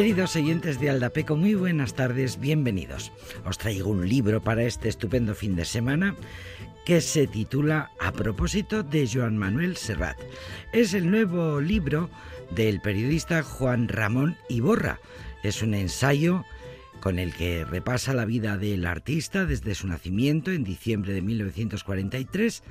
Queridos 0.00 0.34
oyentes 0.34 0.80
de 0.80 0.88
Aldapeco, 0.88 1.36
muy 1.36 1.54
buenas 1.54 1.92
tardes, 1.92 2.40
bienvenidos. 2.40 3.12
Os 3.44 3.58
traigo 3.58 3.90
un 3.90 4.08
libro 4.08 4.40
para 4.40 4.62
este 4.62 4.88
estupendo 4.88 5.34
fin 5.34 5.56
de 5.56 5.66
semana 5.66 6.16
que 6.86 7.02
se 7.02 7.26
titula 7.26 7.90
A 8.00 8.10
propósito 8.10 8.82
de 8.82 9.06
Joan 9.06 9.36
Manuel 9.36 9.76
Serrat. 9.76 10.16
Es 10.72 10.94
el 10.94 11.10
nuevo 11.10 11.60
libro 11.60 12.08
del 12.50 12.80
periodista 12.80 13.42
Juan 13.42 13.88
Ramón 13.88 14.38
Iborra. 14.48 15.00
Es 15.42 15.60
un 15.60 15.74
ensayo 15.74 16.46
con 17.00 17.18
el 17.18 17.34
que 17.34 17.66
repasa 17.66 18.14
la 18.14 18.24
vida 18.24 18.56
del 18.56 18.86
artista 18.86 19.44
desde 19.44 19.74
su 19.74 19.86
nacimiento 19.86 20.50
en 20.50 20.64
diciembre 20.64 21.12
de 21.12 21.20
1943 21.20 22.62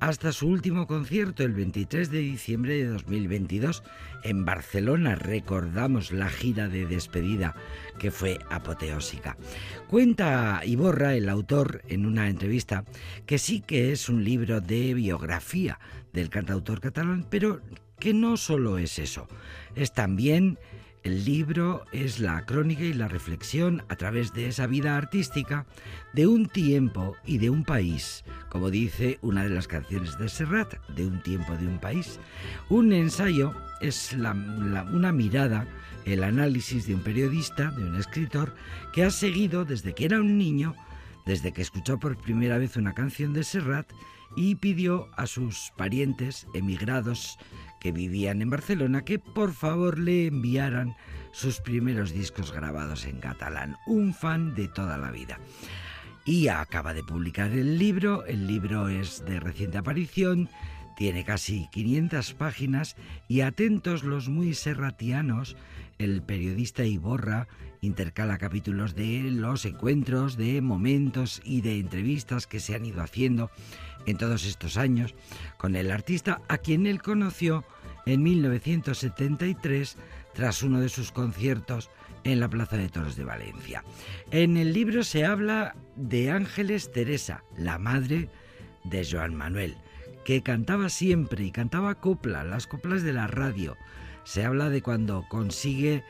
hasta 0.00 0.32
su 0.32 0.48
último 0.48 0.86
concierto 0.86 1.42
el 1.42 1.52
23 1.52 2.10
de 2.10 2.18
diciembre 2.18 2.76
de 2.76 2.86
2022 2.86 3.82
en 4.24 4.44
Barcelona. 4.44 5.14
Recordamos 5.14 6.12
la 6.12 6.28
gira 6.28 6.68
de 6.68 6.86
despedida 6.86 7.54
que 7.98 8.10
fue 8.10 8.38
apoteósica. 8.50 9.36
Cuenta 9.88 10.60
Iborra, 10.64 11.14
el 11.14 11.28
autor, 11.28 11.82
en 11.88 12.06
una 12.06 12.28
entrevista, 12.28 12.84
que 13.26 13.38
sí 13.38 13.60
que 13.60 13.92
es 13.92 14.08
un 14.08 14.24
libro 14.24 14.60
de 14.60 14.94
biografía 14.94 15.78
del 16.12 16.30
cantautor 16.30 16.80
catalán, 16.80 17.26
pero 17.30 17.60
que 17.98 18.12
no 18.12 18.36
solo 18.36 18.78
es 18.78 18.98
eso, 18.98 19.26
es 19.74 19.92
también 19.92 20.58
el 21.06 21.24
libro 21.24 21.84
es 21.92 22.18
la 22.18 22.44
crónica 22.46 22.82
y 22.82 22.92
la 22.92 23.06
reflexión 23.06 23.84
a 23.88 23.94
través 23.94 24.32
de 24.32 24.48
esa 24.48 24.66
vida 24.66 24.96
artística 24.96 25.64
de 26.14 26.26
un 26.26 26.48
tiempo 26.48 27.14
y 27.24 27.38
de 27.38 27.48
un 27.48 27.62
país, 27.62 28.24
como 28.48 28.70
dice 28.70 29.20
una 29.22 29.44
de 29.44 29.50
las 29.50 29.68
canciones 29.68 30.18
de 30.18 30.28
Serrat, 30.28 30.74
de 30.96 31.06
un 31.06 31.22
tiempo 31.22 31.56
de 31.56 31.68
un 31.68 31.78
país. 31.78 32.18
Un 32.70 32.92
ensayo 32.92 33.54
es 33.80 34.14
una 34.14 35.12
mirada, 35.12 35.68
el 36.06 36.24
análisis 36.24 36.88
de 36.88 36.96
un 36.96 37.02
periodista, 37.02 37.70
de 37.70 37.84
un 37.84 37.94
escritor, 37.94 38.56
que 38.92 39.04
ha 39.04 39.10
seguido 39.10 39.64
desde 39.64 39.94
que 39.94 40.06
era 40.06 40.18
un 40.18 40.36
niño, 40.36 40.74
desde 41.24 41.52
que 41.52 41.62
escuchó 41.62 42.00
por 42.00 42.16
primera 42.16 42.58
vez 42.58 42.76
una 42.76 42.94
canción 42.94 43.32
de 43.32 43.44
Serrat 43.44 43.92
y 44.34 44.56
pidió 44.56 45.08
a 45.16 45.28
sus 45.28 45.72
parientes 45.76 46.48
emigrados 46.52 47.38
que 47.86 47.92
vivían 47.92 48.42
en 48.42 48.50
Barcelona 48.50 49.04
que 49.04 49.20
por 49.20 49.52
favor 49.52 50.00
le 50.00 50.26
enviaran 50.26 50.96
sus 51.30 51.60
primeros 51.60 52.12
discos 52.12 52.50
grabados 52.50 53.04
en 53.04 53.20
catalán. 53.20 53.76
Un 53.86 54.12
fan 54.12 54.56
de 54.56 54.66
toda 54.66 54.98
la 54.98 55.12
vida. 55.12 55.38
Y 56.24 56.48
acaba 56.48 56.94
de 56.94 57.04
publicar 57.04 57.52
el 57.52 57.78
libro. 57.78 58.26
El 58.26 58.48
libro 58.48 58.88
es 58.88 59.24
de 59.24 59.38
reciente 59.38 59.78
aparición. 59.78 60.48
Tiene 60.96 61.24
casi 61.24 61.68
500 61.70 62.34
páginas 62.34 62.96
y 63.28 63.42
atentos 63.42 64.02
los 64.02 64.28
muy 64.28 64.54
serratianos, 64.54 65.56
el 65.98 66.22
periodista 66.22 66.84
Iborra 66.84 67.46
intercala 67.82 68.36
capítulos 68.36 68.96
de 68.96 69.30
los 69.30 69.64
encuentros, 69.64 70.36
de 70.36 70.60
momentos 70.60 71.40
y 71.44 71.60
de 71.60 71.78
entrevistas 71.78 72.48
que 72.48 72.58
se 72.58 72.74
han 72.74 72.84
ido 72.84 73.00
haciendo 73.00 73.48
en 74.06 74.18
todos 74.18 74.44
estos 74.44 74.76
años 74.76 75.14
con 75.56 75.76
el 75.76 75.92
artista 75.92 76.40
a 76.48 76.58
quien 76.58 76.86
él 76.86 77.00
conoció 77.00 77.64
en 78.06 78.22
1973 78.22 79.96
tras 80.32 80.62
uno 80.62 80.80
de 80.80 80.88
sus 80.88 81.12
conciertos 81.12 81.90
en 82.24 82.40
la 82.40 82.48
Plaza 82.48 82.76
de 82.76 82.88
Toros 82.88 83.16
de 83.16 83.24
Valencia. 83.24 83.84
En 84.30 84.56
el 84.56 84.72
libro 84.72 85.04
se 85.04 85.24
habla 85.24 85.76
de 85.96 86.30
Ángeles 86.30 86.90
Teresa, 86.90 87.44
la 87.56 87.78
madre 87.78 88.30
de 88.84 89.06
Joan 89.08 89.34
Manuel, 89.34 89.76
que 90.24 90.42
cantaba 90.42 90.88
siempre 90.88 91.44
y 91.44 91.50
cantaba 91.50 91.96
copla, 91.96 92.44
las 92.44 92.66
coplas 92.66 93.02
de 93.02 93.12
la 93.12 93.26
radio. 93.26 93.76
Se 94.24 94.44
habla 94.44 94.70
de 94.70 94.82
cuando 94.82 95.24
consigue 95.28 96.02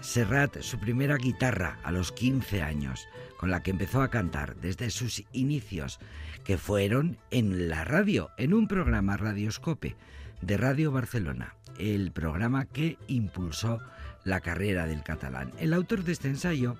Serrat 0.00 0.60
su 0.62 0.78
primera 0.78 1.16
guitarra 1.16 1.78
a 1.84 1.92
los 1.92 2.10
15 2.12 2.62
años, 2.62 3.06
con 3.36 3.50
la 3.50 3.62
que 3.62 3.70
empezó 3.70 4.02
a 4.02 4.10
cantar 4.10 4.56
desde 4.56 4.90
sus 4.90 5.24
inicios, 5.32 6.00
que 6.44 6.58
fueron 6.58 7.18
en 7.30 7.68
la 7.68 7.84
radio, 7.84 8.30
en 8.38 8.54
un 8.54 8.66
programa 8.66 9.16
Radioscope 9.16 9.96
de 10.42 10.56
Radio 10.56 10.90
Barcelona, 10.90 11.54
el 11.78 12.12
programa 12.12 12.66
que 12.66 12.98
impulsó 13.08 13.80
la 14.24 14.40
carrera 14.40 14.86
del 14.86 15.02
catalán. 15.02 15.52
El 15.58 15.72
autor 15.72 16.04
de 16.04 16.12
este 16.12 16.28
ensayo, 16.28 16.76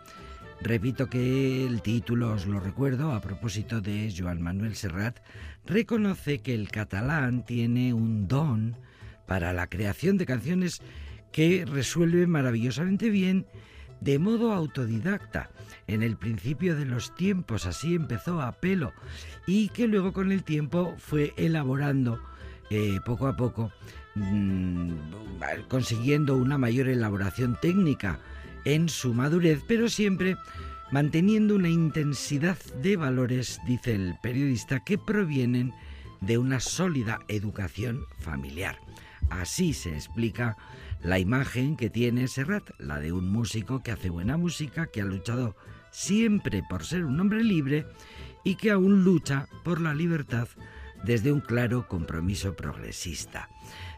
repito 0.60 1.08
que 1.08 1.66
el 1.66 1.82
título 1.82 2.32
os 2.32 2.46
lo 2.46 2.60
recuerdo 2.60 3.12
a 3.12 3.20
propósito 3.20 3.80
de 3.80 4.12
Joan 4.16 4.42
Manuel 4.42 4.76
Serrat, 4.76 5.18
reconoce 5.66 6.40
que 6.40 6.54
el 6.54 6.70
catalán 6.70 7.44
tiene 7.44 7.92
un 7.92 8.28
don 8.28 8.76
para 9.26 9.52
la 9.52 9.68
creación 9.68 10.16
de 10.16 10.26
canciones 10.26 10.80
que 11.32 11.64
resuelve 11.64 12.26
maravillosamente 12.26 13.10
bien 13.10 13.46
de 14.00 14.18
modo 14.18 14.52
autodidacta. 14.52 15.50
En 15.86 16.02
el 16.02 16.16
principio 16.16 16.76
de 16.76 16.86
los 16.86 17.14
tiempos 17.14 17.66
así 17.66 17.94
empezó 17.94 18.40
a 18.40 18.52
pelo 18.52 18.92
y 19.46 19.68
que 19.68 19.86
luego 19.86 20.12
con 20.12 20.32
el 20.32 20.44
tiempo 20.44 20.94
fue 20.98 21.34
elaborando 21.36 22.20
eh, 22.70 23.00
poco 23.04 23.26
a 23.26 23.36
poco, 23.36 23.72
mm, 24.14 24.92
consiguiendo 25.68 26.36
una 26.36 26.56
mayor 26.56 26.88
elaboración 26.88 27.58
técnica 27.60 28.20
en 28.64 28.88
su 28.88 29.12
madurez, 29.12 29.62
pero 29.66 29.88
siempre 29.88 30.36
manteniendo 30.90 31.56
una 31.56 31.68
intensidad 31.68 32.58
de 32.82 32.96
valores, 32.96 33.60
dice 33.66 33.94
el 33.94 34.14
periodista, 34.22 34.80
que 34.84 34.98
provienen 34.98 35.72
de 36.20 36.38
una 36.38 36.60
sólida 36.60 37.20
educación 37.28 38.04
familiar. 38.18 38.78
Así 39.30 39.72
se 39.72 39.94
explica 39.94 40.56
la 41.02 41.18
imagen 41.18 41.76
que 41.76 41.90
tiene 41.90 42.28
Serrat, 42.28 42.70
la 42.78 43.00
de 43.00 43.12
un 43.12 43.30
músico 43.30 43.82
que 43.82 43.92
hace 43.92 44.10
buena 44.10 44.36
música, 44.36 44.86
que 44.86 45.00
ha 45.00 45.04
luchado 45.04 45.56
siempre 45.90 46.62
por 46.68 46.84
ser 46.84 47.04
un 47.04 47.18
hombre 47.18 47.42
libre 47.42 47.86
y 48.44 48.56
que 48.56 48.70
aún 48.70 49.04
lucha 49.04 49.46
por 49.64 49.80
la 49.80 49.94
libertad 49.94 50.48
desde 51.04 51.32
un 51.32 51.40
claro 51.40 51.86
compromiso 51.88 52.54
progresista. 52.54 53.48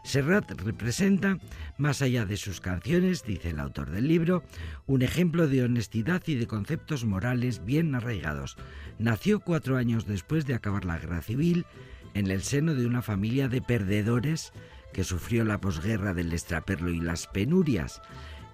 Serrat 0.03 0.51
representa, 0.61 1.37
más 1.77 2.01
allá 2.01 2.25
de 2.25 2.37
sus 2.37 2.59
canciones, 2.59 3.23
dice 3.23 3.51
el 3.51 3.59
autor 3.59 3.89
del 3.89 4.07
libro, 4.07 4.43
un 4.85 5.01
ejemplo 5.01 5.47
de 5.47 5.63
honestidad 5.63 6.21
y 6.27 6.35
de 6.35 6.47
conceptos 6.47 7.05
morales 7.05 7.63
bien 7.65 7.95
arraigados. 7.95 8.57
Nació 8.99 9.39
cuatro 9.39 9.77
años 9.77 10.05
después 10.05 10.45
de 10.45 10.55
acabar 10.55 10.85
la 10.85 10.97
guerra 10.97 11.21
civil 11.21 11.65
en 12.13 12.29
el 12.29 12.43
seno 12.43 12.75
de 12.75 12.85
una 12.85 13.01
familia 13.01 13.47
de 13.47 13.61
perdedores 13.61 14.53
que 14.93 15.03
sufrió 15.03 15.43
la 15.43 15.59
posguerra 15.59 16.13
del 16.13 16.31
extraperlo 16.31 16.91
y 16.91 16.99
las 16.99 17.27
penurias. 17.27 18.01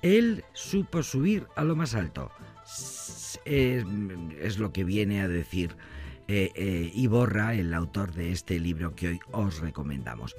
Él 0.01 0.45
supo 0.53 1.03
subir 1.03 1.45
a 1.55 1.63
lo 1.63 1.75
más 1.75 1.93
alto. 1.93 2.31
Es, 3.45 4.57
lo 4.57 4.71
que 4.71 4.83
viene 4.83 5.21
a 5.21 5.27
decir 5.27 5.75
eh, 6.31 6.51
eh, 6.53 6.91
Iborra, 6.93 7.55
el 7.55 7.73
autor 7.73 8.13
de 8.13 8.31
este 8.31 8.59
libro 8.59 8.93
que 8.93 9.07
hoy 9.07 9.19
os 9.31 9.61
recomendamos. 9.61 10.35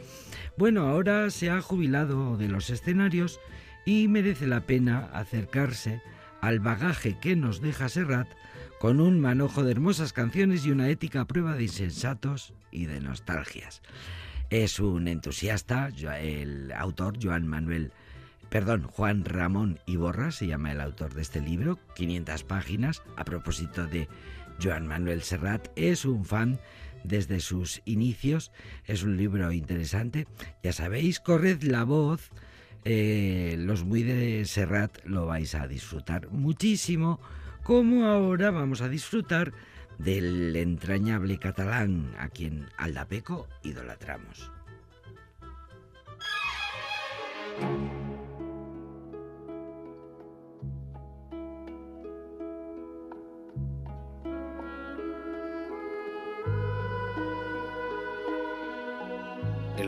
Bueno, 0.57 0.87
ahora 0.87 1.31
se 1.31 1.51
ha 1.51 1.61
jubilado 1.61 2.37
de 2.37 2.47
los 2.47 2.71
escenarios 2.71 3.41
y 3.85 4.07
merece 4.07 4.47
la 4.47 4.61
pena 4.61 5.11
acercarse 5.13 6.01
al 6.41 6.61
bagaje 6.61 7.19
que 7.19 7.35
nos 7.35 7.61
deja 7.61 7.89
Serrat 7.89 8.29
con 8.79 9.01
un 9.01 9.19
manojo 9.19 9.65
de 9.65 9.73
hermosas 9.73 10.13
canciones 10.13 10.65
y 10.65 10.71
una 10.71 10.89
ética 10.89 11.25
prueba 11.25 11.57
de 11.57 11.65
insensatos 11.65 12.55
y 12.71 12.87
de 12.87 13.01
nostalgias. 13.01 13.83
Es 14.49 14.79
un 14.79 15.09
entusiasta, 15.09 15.89
el 16.21 16.71
autor 16.71 17.19
Joan 17.21 17.49
Manuel, 17.49 17.91
perdón, 18.49 18.85
Juan 18.85 19.25
Ramón 19.25 19.81
Iborra 19.87 20.31
se 20.31 20.47
llama 20.47 20.71
el 20.71 20.81
autor 20.81 21.15
de 21.15 21.23
este 21.23 21.41
libro, 21.41 21.81
500 21.97 22.45
páginas, 22.45 23.03
a 23.17 23.25
propósito 23.25 23.89
de 23.89 24.07
Joan 24.62 24.87
Manuel 24.87 25.23
Serrat 25.23 25.69
es 25.77 26.05
un 26.05 26.25
fan 26.25 26.61
desde 27.05 27.41
sus 27.41 27.81
inicios. 27.85 28.53
Es 28.85 29.03
un 29.03 29.17
libro 29.17 29.53
interesante. 29.53 30.27
Ya 30.62 30.73
sabéis, 30.73 31.21
corred 31.21 31.62
la 31.62 31.85
voz. 31.85 32.31
Eh, 32.85 33.57
los 33.59 33.85
muy 33.85 34.03
de 34.03 34.45
Serrat 34.45 35.05
lo 35.05 35.27
vais 35.27 35.55
a 35.55 35.67
disfrutar 35.67 36.31
muchísimo, 36.31 37.21
como 37.62 38.07
ahora 38.07 38.51
vamos 38.51 38.81
a 38.81 38.89
disfrutar 38.89 39.53
del 39.99 40.57
entrañable 40.57 41.39
catalán 41.39 42.15
a 42.19 42.29
quien 42.31 42.69
Aldapeco 42.79 43.49
idolatramos. 43.63 44.51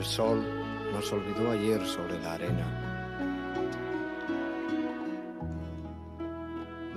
El 0.03 0.09
sol 0.09 0.43
nos 0.93 1.13
olvidó 1.13 1.53
ayer 1.53 1.87
sobre 1.87 2.19
la 2.19 2.33
arena. 2.33 2.67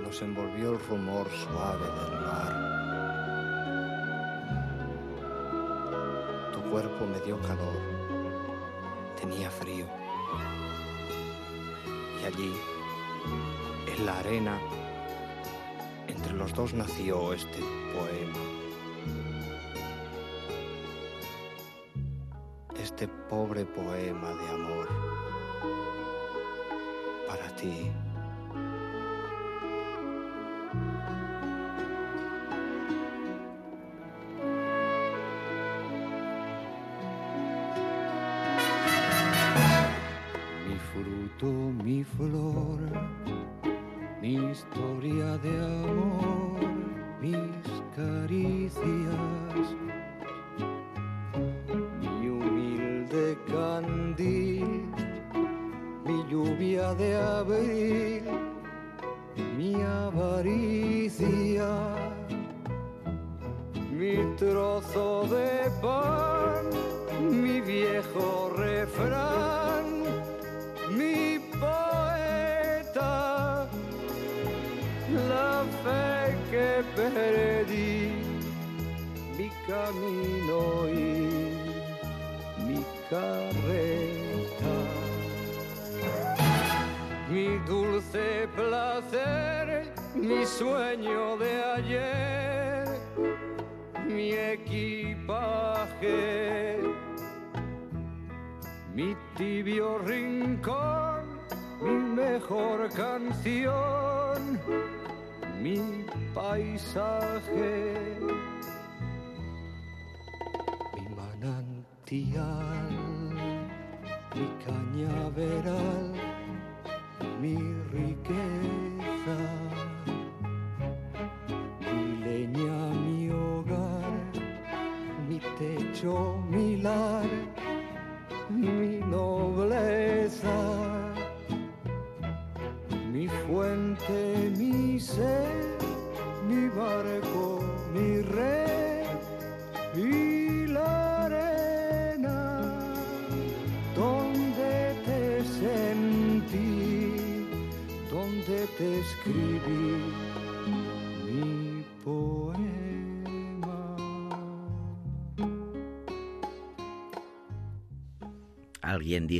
Nos 0.02 0.20
envolvió 0.22 0.72
el 0.72 0.80
rumor 0.88 1.28
suave 1.30 1.86
del 1.86 2.20
mar. 2.20 2.52
Tu 6.52 6.60
cuerpo 6.62 7.06
me 7.06 7.20
dio 7.20 7.40
calor, 7.42 7.78
tenía 9.20 9.52
frío. 9.52 9.86
Y 12.20 12.24
allí, 12.24 12.52
En 13.86 14.04
la 14.04 14.18
arena, 14.18 14.58
entre 16.08 16.32
los 16.32 16.52
dos 16.54 16.74
nació 16.74 17.32
este 17.32 17.60
poema. 17.94 18.55
Este 22.98 23.08
pobre 23.28 23.66
poema 23.66 24.32
de 24.32 24.48
amor 24.54 24.88
para 27.28 27.46
ti. 27.56 27.92
Avaricia, 60.16 61.72
mi 63.90 64.16
trozo 64.36 65.26
de 65.28 65.70
pan, 65.82 66.64
mi 67.30 67.60
viejo 67.60 68.50
refrán 68.56 69.84
mi 70.90 71.38
poeta, 71.60 73.14
la 75.28 75.64
fe 75.82 76.36
que 76.50 76.70
perdí, 76.94 78.12
mi 79.36 79.50
camino 79.66 80.88
y 80.88 80.94
mi 82.66 82.80
carreta, 83.10 84.76
mi 87.28 87.58
dulce 87.66 88.48
placer, 88.54 89.05
mi 90.26 90.44
sueño 90.44 91.36
de 91.36 91.62
ayer, 91.76 92.86
mi 94.06 94.32
equipaje 94.32 95.76
mi 98.96 99.14
tibio 99.36 99.98
rincón, 99.98 101.22
mi 101.82 101.90
mejor 101.90 102.88
canción, 102.94 104.58
mi 105.60 106.06
paisaje, 106.34 108.16
mi 110.94 111.04
manantial, 111.14 112.88
mi 114.34 114.46
cañaveral, 114.64 116.12
mi 117.42 117.75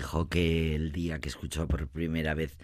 dijo 0.07 0.29
que 0.29 0.77
el 0.77 0.93
día 0.93 1.19
que 1.19 1.29
escuchó 1.29 1.67
por 1.67 1.89
primera 1.89 2.33
vez 2.33 2.57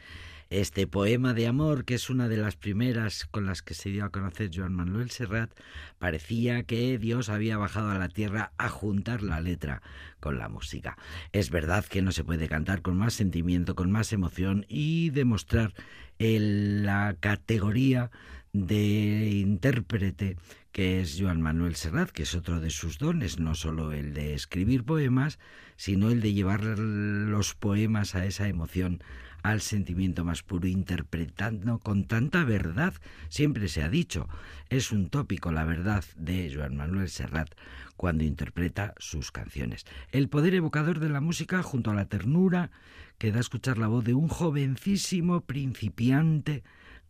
este 0.49 0.87
poema 0.87 1.34
de 1.34 1.49
amor, 1.49 1.84
que 1.84 1.94
es 1.94 2.08
una 2.08 2.28
de 2.28 2.37
las 2.37 2.54
primeras 2.54 3.25
con 3.25 3.46
las 3.46 3.62
que 3.62 3.75
se 3.75 3.88
dio 3.88 4.04
a 4.04 4.11
conocer 4.11 4.49
Joan 4.54 4.72
Manuel 4.72 5.11
Serrat, 5.11 5.50
parecía 5.99 6.62
que 6.62 6.99
Dios 6.99 7.30
había 7.30 7.58
bajado 7.58 7.90
a 7.90 7.99
la 7.99 8.08
tierra 8.08 8.52
a 8.58 8.68
juntar 8.68 9.25
la 9.25 9.40
letra 9.40 9.82
con 10.20 10.38
la 10.38 10.49
música. 10.49 10.96
Es 11.32 11.50
verdad 11.50 11.84
que 11.84 12.00
no 12.00 12.12
se 12.12 12.22
puede 12.22 12.46
cantar 12.46 12.80
con 12.80 12.96
más 12.96 13.14
sentimiento, 13.14 13.75
con 13.75 13.90
más 13.90 14.12
emoción 14.12 14.64
y 14.68 15.11
demostrar 15.11 15.75
la 16.20 17.16
categoría 17.18 18.12
de 18.52 19.30
intérprete 19.30 20.37
que 20.72 21.00
es 21.00 21.18
Joan 21.20 21.42
Manuel 21.42 21.76
Serrat, 21.76 22.10
que 22.10 22.22
es 22.22 22.34
otro 22.34 22.58
de 22.60 22.70
sus 22.70 22.98
dones, 22.98 23.38
no 23.38 23.54
solo 23.54 23.92
el 23.92 24.14
de 24.14 24.34
escribir 24.34 24.84
poemas, 24.84 25.38
sino 25.76 26.10
el 26.10 26.20
de 26.22 26.32
llevar 26.32 26.64
los 26.64 27.54
poemas 27.54 28.14
a 28.14 28.24
esa 28.24 28.48
emoción, 28.48 29.02
al 29.42 29.60
sentimiento 29.60 30.24
más 30.24 30.42
puro, 30.42 30.66
interpretando 30.68 31.78
con 31.78 32.04
tanta 32.06 32.44
verdad. 32.44 32.94
Siempre 33.28 33.68
se 33.68 33.82
ha 33.82 33.90
dicho, 33.90 34.28
es 34.70 34.92
un 34.92 35.10
tópico 35.10 35.52
la 35.52 35.64
verdad 35.64 36.04
de 36.16 36.50
Joan 36.54 36.76
Manuel 36.76 37.10
Serrat 37.10 37.54
cuando 37.96 38.24
interpreta 38.24 38.94
sus 38.98 39.30
canciones. 39.30 39.84
El 40.10 40.28
poder 40.28 40.54
evocador 40.54 41.00
de 41.00 41.10
la 41.10 41.20
música 41.20 41.62
junto 41.62 41.90
a 41.90 41.94
la 41.94 42.06
ternura 42.06 42.70
que 43.18 43.30
da 43.30 43.38
a 43.38 43.40
escuchar 43.40 43.76
la 43.78 43.88
voz 43.88 44.04
de 44.04 44.14
un 44.14 44.28
jovencísimo 44.28 45.42
principiante 45.42 46.62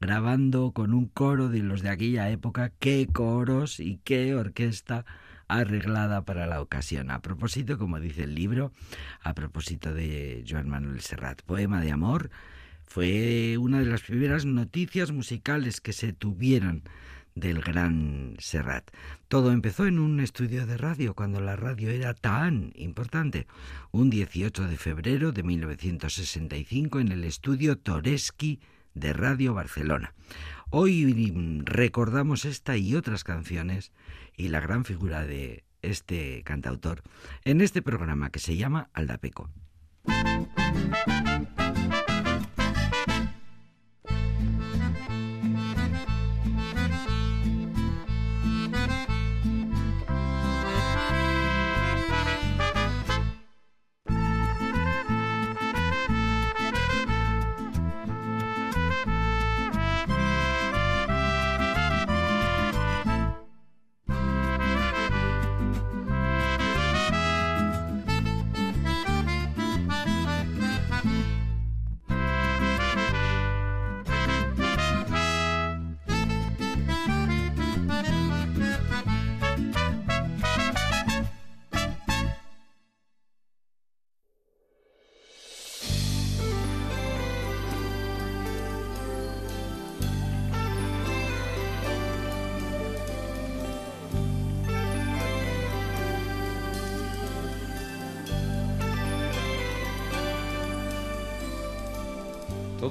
grabando 0.02 0.72
con 0.72 0.94
un 0.94 1.06
coro 1.06 1.48
de 1.48 1.60
los 1.60 1.80
de 1.80 1.88
aquella 1.88 2.28
época, 2.28 2.72
qué 2.80 3.06
coros 3.10 3.78
y 3.78 4.00
qué 4.02 4.34
orquesta 4.34 5.06
arreglada 5.46 6.24
para 6.24 6.48
la 6.48 6.60
ocasión. 6.60 7.08
A 7.12 7.22
propósito, 7.22 7.78
como 7.78 8.00
dice 8.00 8.24
el 8.24 8.34
libro, 8.34 8.72
a 9.22 9.32
propósito 9.32 9.94
de 9.94 10.44
Joan 10.46 10.68
Manuel 10.68 11.00
Serrat, 11.02 11.42
Poema 11.42 11.80
de 11.80 11.92
Amor, 11.92 12.30
fue 12.84 13.56
una 13.58 13.78
de 13.78 13.86
las 13.86 14.02
primeras 14.02 14.44
noticias 14.44 15.12
musicales 15.12 15.80
que 15.80 15.92
se 15.92 16.12
tuvieron 16.12 16.82
del 17.36 17.60
gran 17.60 18.34
Serrat. 18.40 18.90
Todo 19.28 19.52
empezó 19.52 19.86
en 19.86 20.00
un 20.00 20.18
estudio 20.18 20.66
de 20.66 20.78
radio, 20.78 21.14
cuando 21.14 21.40
la 21.40 21.54
radio 21.54 21.90
era 21.90 22.12
tan 22.12 22.72
importante. 22.74 23.46
Un 23.92 24.10
18 24.10 24.66
de 24.66 24.76
febrero 24.76 25.30
de 25.30 25.44
1965 25.44 26.98
en 26.98 27.12
el 27.12 27.22
estudio 27.22 27.78
Toreski 27.78 28.58
de 28.94 29.12
Radio 29.12 29.54
Barcelona. 29.54 30.14
Hoy 30.70 31.32
recordamos 31.64 32.44
esta 32.44 32.76
y 32.76 32.94
otras 32.94 33.24
canciones 33.24 33.92
y 34.36 34.48
la 34.48 34.60
gran 34.60 34.84
figura 34.84 35.26
de 35.26 35.64
este 35.82 36.42
cantautor 36.44 37.02
en 37.44 37.60
este 37.60 37.82
programa 37.82 38.30
que 38.30 38.38
se 38.38 38.56
llama 38.56 38.88
Aldapeco. 38.94 39.50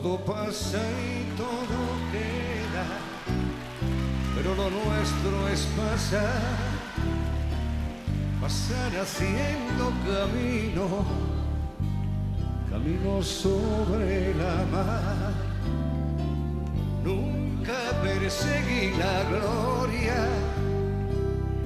Todo 0.02 0.18
pasa 0.20 0.80
y 0.80 1.38
todo 1.38 1.78
queda, 2.12 2.86
pero 4.36 4.56
lo 4.56 4.70
nuestro 4.70 5.48
es 5.50 5.68
pasar, 5.78 6.42
pasar 8.40 8.92
haciendo 9.00 9.92
camino, 10.08 11.06
camino 12.70 13.22
sobre 13.22 14.34
la 14.36 14.66
mar. 14.72 15.34
Nunca 17.04 18.02
perseguí 18.02 18.98
la 18.98 19.24
gloria, 19.30 20.28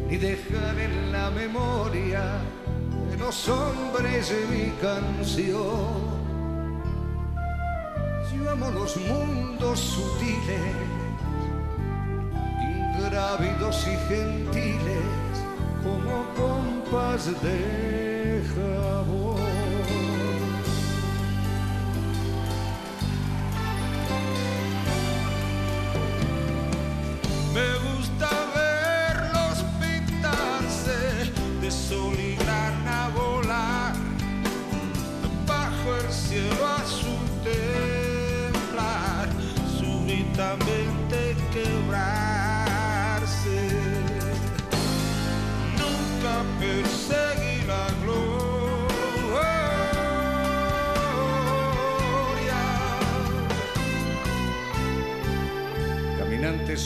ni 0.09 0.17
dejar 0.17 0.77
en 0.77 1.11
la 1.11 1.29
memoria 1.31 2.41
de 3.11 3.17
los 3.17 3.47
hombres 3.47 4.29
de 4.29 4.45
mi 4.47 4.71
canción 4.81 6.04
amo 8.55 8.71
los 8.71 8.95
mundos 8.97 9.79
sutiles, 9.79 10.75
ingrávidos 12.97 13.85
y 13.87 13.95
gentiles, 14.07 15.35
como 15.83 16.23
pompas 16.35 17.25
de 17.41 18.41
jabón. 18.53 19.24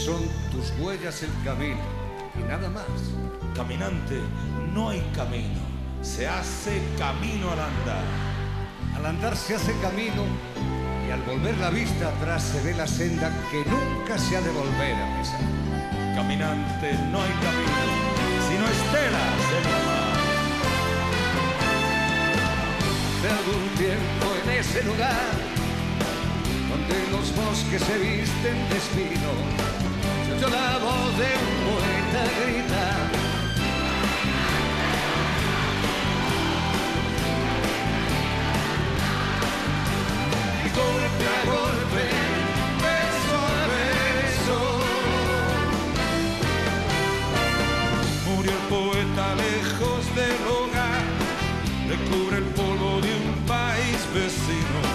Son 0.10 0.24
tus 0.52 0.72
huellas 0.80 1.22
el 1.22 1.30
camino 1.44 1.82
y 2.40 2.44
nada 2.44 2.70
más. 2.70 2.86
Caminante, 3.56 4.20
no 4.74 4.90
hay 4.90 5.02
camino, 5.16 5.60
se 6.02 6.28
hace 6.28 6.82
camino 6.98 7.52
al 7.52 7.60
andar. 7.60 8.06
Al 8.96 9.06
andar 9.06 9.36
se 9.36 9.56
hace 9.56 9.74
camino 9.82 10.24
y 11.08 11.12
al 11.12 11.22
volver 11.24 11.58
la 11.58 11.70
vista 11.70 12.10
atrás 12.10 12.44
se 12.44 12.62
ve 12.62 12.74
la 12.74 12.88
senda 12.88 13.30
que 13.52 13.64
nunca 13.70 14.18
se 14.18 14.38
ha 14.38 14.42
de 14.42 14.50
volver 14.50 14.96
a 14.96 15.20
pisar. 15.20 15.42
Caminante, 16.16 16.94
no 17.12 17.22
hay 17.22 17.34
camino, 17.46 17.84
sino 18.48 18.64
estelas 18.76 19.42
en 19.58 19.64
la 19.72 19.80
mar. 19.90 20.20
Hace 23.14 23.30
algún 23.40 23.66
tiempo 23.78 24.26
en 24.44 24.50
ese 24.60 24.84
lugar, 24.84 25.32
donde 26.70 26.96
los 27.12 27.36
bosques 27.36 27.82
se 27.82 27.98
visten 27.98 28.70
de 28.70 28.78
espino, 28.78 29.69
oyó 30.40 30.50
la 30.50 30.78
voz 30.78 31.18
de 31.18 31.26
un 31.26 31.56
poeta 31.66 32.22
gritar 32.40 33.10
golpe 40.76 41.26
a 41.28 41.40
golpe, 41.46 42.06
beso 42.84 43.38
a 43.38 43.68
beso. 43.74 44.60
Murió 48.28 48.52
el 48.52 48.64
poeta 48.70 49.26
lejos 49.36 50.02
del 50.16 50.42
hogar, 50.48 51.06
le 51.90 51.96
cubre 52.10 52.38
el 52.38 52.46
polvo 52.56 53.02
de 53.02 53.12
un 53.14 53.30
país 53.46 54.00
vecino. 54.14 54.89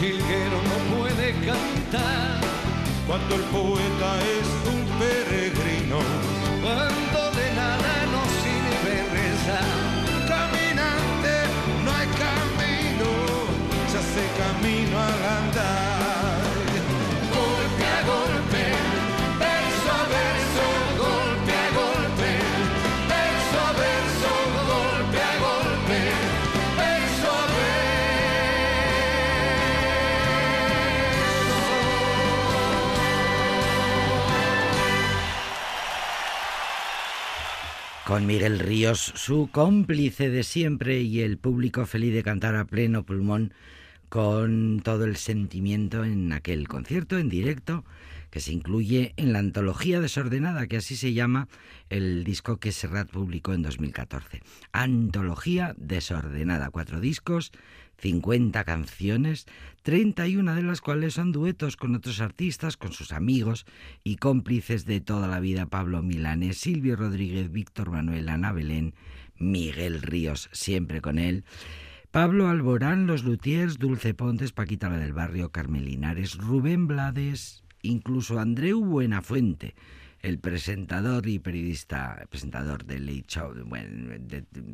Jilguero 0.00 0.58
no 0.70 0.96
puede 0.96 1.32
cantar, 1.46 2.40
cuando 3.06 3.34
el 3.36 3.42
poeta 3.42 4.10
es 4.36 4.48
un 4.72 4.80
peregrino, 4.98 5.98
cuando 6.62 7.20
de 7.38 7.54
nada 7.54 7.94
no 8.14 8.22
sirve 8.42 8.94
rezar. 9.12 9.68
Caminante, 10.26 11.34
no 11.84 11.92
hay 11.92 12.08
camino, 12.24 13.08
se 13.90 13.98
hace 13.98 14.24
camino 14.42 14.98
al 15.00 15.23
Con 38.14 38.26
Miguel 38.26 38.60
Ríos, 38.60 39.12
su 39.16 39.48
cómplice 39.50 40.30
de 40.30 40.44
siempre 40.44 41.00
y 41.00 41.22
el 41.22 41.36
público 41.36 41.84
feliz 41.84 42.14
de 42.14 42.22
cantar 42.22 42.54
a 42.54 42.64
pleno 42.64 43.02
pulmón 43.02 43.52
con 44.08 44.82
todo 44.84 45.04
el 45.04 45.16
sentimiento 45.16 46.04
en 46.04 46.32
aquel 46.32 46.68
concierto 46.68 47.18
en 47.18 47.28
directo 47.28 47.84
que 48.30 48.38
se 48.38 48.52
incluye 48.52 49.14
en 49.16 49.32
la 49.32 49.40
antología 49.40 50.00
desordenada, 50.00 50.68
que 50.68 50.76
así 50.76 50.94
se 50.94 51.12
llama 51.12 51.48
el 51.90 52.22
disco 52.22 52.58
que 52.58 52.70
Serrat 52.70 53.10
publicó 53.10 53.52
en 53.52 53.62
2014. 53.62 54.42
Antología 54.70 55.74
desordenada, 55.76 56.70
cuatro 56.70 57.00
discos, 57.00 57.50
50 58.04 58.64
canciones, 58.64 59.46
31 59.82 60.54
de 60.54 60.62
las 60.62 60.82
cuales 60.82 61.14
son 61.14 61.32
duetos 61.32 61.78
con 61.78 61.94
otros 61.94 62.20
artistas, 62.20 62.76
con 62.76 62.92
sus 62.92 63.12
amigos 63.12 63.64
y 64.02 64.16
cómplices 64.16 64.84
de 64.84 65.00
toda 65.00 65.26
la 65.26 65.40
vida, 65.40 65.64
Pablo 65.64 66.02
Milanes, 66.02 66.58
Silvio 66.58 66.96
Rodríguez, 66.96 67.50
Víctor 67.50 67.90
Manuel, 67.90 68.28
Ana 68.28 68.52
Belén, 68.52 68.94
Miguel 69.38 70.02
Ríos, 70.02 70.50
siempre 70.52 71.00
con 71.00 71.18
él. 71.18 71.44
Pablo 72.10 72.48
Alborán, 72.48 73.06
Los 73.06 73.24
Lutiers, 73.24 73.78
Dulce 73.78 74.12
Pontes, 74.12 74.52
Paquita 74.52 74.90
la 74.90 74.98
del 74.98 75.14
Barrio, 75.14 75.50
Carmelinares, 75.50 76.36
Rubén 76.36 76.86
Blades, 76.86 77.64
incluso 77.80 78.38
Andreu 78.38 78.84
Buenafuente, 78.84 79.74
el 80.24 80.38
presentador 80.38 81.28
y 81.28 81.38
periodista, 81.38 82.26
presentador 82.30 82.86
de 82.86 82.98
Late 82.98 83.26
Show, 83.28 83.52
bueno, 83.66 84.14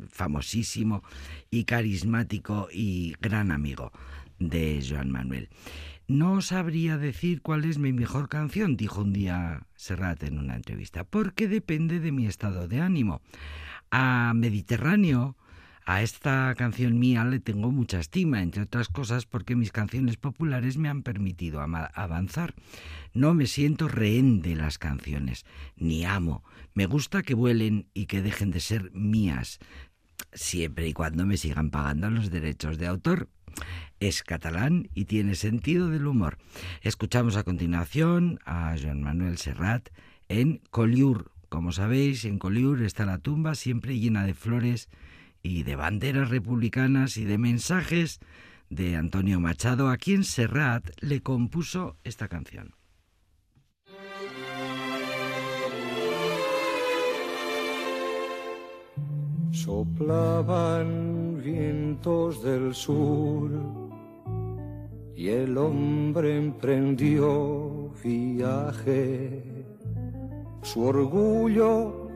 famosísimo 0.07 1.03
y 1.49 1.65
carismático 1.65 2.69
y 2.71 3.15
gran 3.19 3.51
amigo 3.51 3.91
de 4.39 4.81
Joan 4.87 5.11
Manuel. 5.11 5.49
No 6.07 6.41
sabría 6.41 6.97
decir 6.97 7.41
cuál 7.41 7.65
es 7.65 7.79
mi 7.79 7.91
mejor 7.91 8.29
canción, 8.29 8.77
dijo 8.77 9.01
un 9.01 9.11
día 9.11 9.67
Serrat 9.75 10.23
en 10.23 10.39
una 10.39 10.55
entrevista, 10.55 11.03
porque 11.03 11.49
depende 11.49 11.99
de 11.99 12.13
mi 12.13 12.27
estado 12.27 12.69
de 12.69 12.79
ánimo. 12.79 13.21
A 13.91 14.31
Mediterráneo, 14.33 15.35
a 15.91 16.01
esta 16.01 16.55
canción 16.55 16.99
mía 16.99 17.25
le 17.25 17.41
tengo 17.41 17.69
mucha 17.69 17.99
estima, 17.99 18.41
entre 18.41 18.63
otras 18.63 18.87
cosas 18.87 19.25
porque 19.25 19.57
mis 19.57 19.73
canciones 19.73 20.15
populares 20.15 20.77
me 20.77 20.87
han 20.87 21.03
permitido 21.03 21.59
avanzar. 21.59 22.55
No 23.13 23.33
me 23.33 23.45
siento 23.45 23.89
rehén 23.89 24.41
de 24.41 24.55
las 24.55 24.77
canciones, 24.77 25.45
ni 25.75 26.05
amo. 26.05 26.45
Me 26.73 26.85
gusta 26.85 27.23
que 27.23 27.33
vuelen 27.33 27.89
y 27.93 28.05
que 28.05 28.21
dejen 28.21 28.51
de 28.51 28.61
ser 28.61 28.89
mías, 28.93 29.59
siempre 30.31 30.87
y 30.87 30.93
cuando 30.93 31.25
me 31.25 31.35
sigan 31.35 31.71
pagando 31.71 32.09
los 32.09 32.31
derechos 32.31 32.77
de 32.77 32.87
autor. 32.87 33.27
Es 33.99 34.23
catalán 34.23 34.87
y 34.95 35.05
tiene 35.05 35.35
sentido 35.35 35.89
del 35.89 36.07
humor. 36.07 36.37
Escuchamos 36.83 37.35
a 37.35 37.43
continuación 37.43 38.39
a 38.45 38.77
Joan 38.81 39.03
Manuel 39.03 39.37
Serrat 39.37 39.89
en 40.29 40.61
Collioure. 40.69 41.25
Como 41.49 41.73
sabéis, 41.73 42.23
en 42.23 42.39
Collioure 42.39 42.85
está 42.85 43.05
la 43.05 43.17
tumba 43.17 43.55
siempre 43.55 43.99
llena 43.99 44.25
de 44.25 44.33
flores 44.33 44.87
y 45.43 45.63
de 45.63 45.75
banderas 45.75 46.29
republicanas 46.29 47.17
y 47.17 47.25
de 47.25 47.37
mensajes 47.37 48.19
de 48.69 48.95
Antonio 48.95 49.39
Machado, 49.39 49.89
a 49.89 49.97
quien 49.97 50.23
Serrat 50.23 50.89
le 51.01 51.21
compuso 51.21 51.97
esta 52.03 52.27
canción. 52.27 52.73
Soplaban 59.51 61.41
vientos 61.43 62.41
del 62.43 62.73
sur 62.73 63.51
y 65.15 65.27
el 65.27 65.57
hombre 65.57 66.37
emprendió 66.37 67.91
viaje. 68.03 69.43
Su 70.63 70.85
orgullo, 70.85 72.09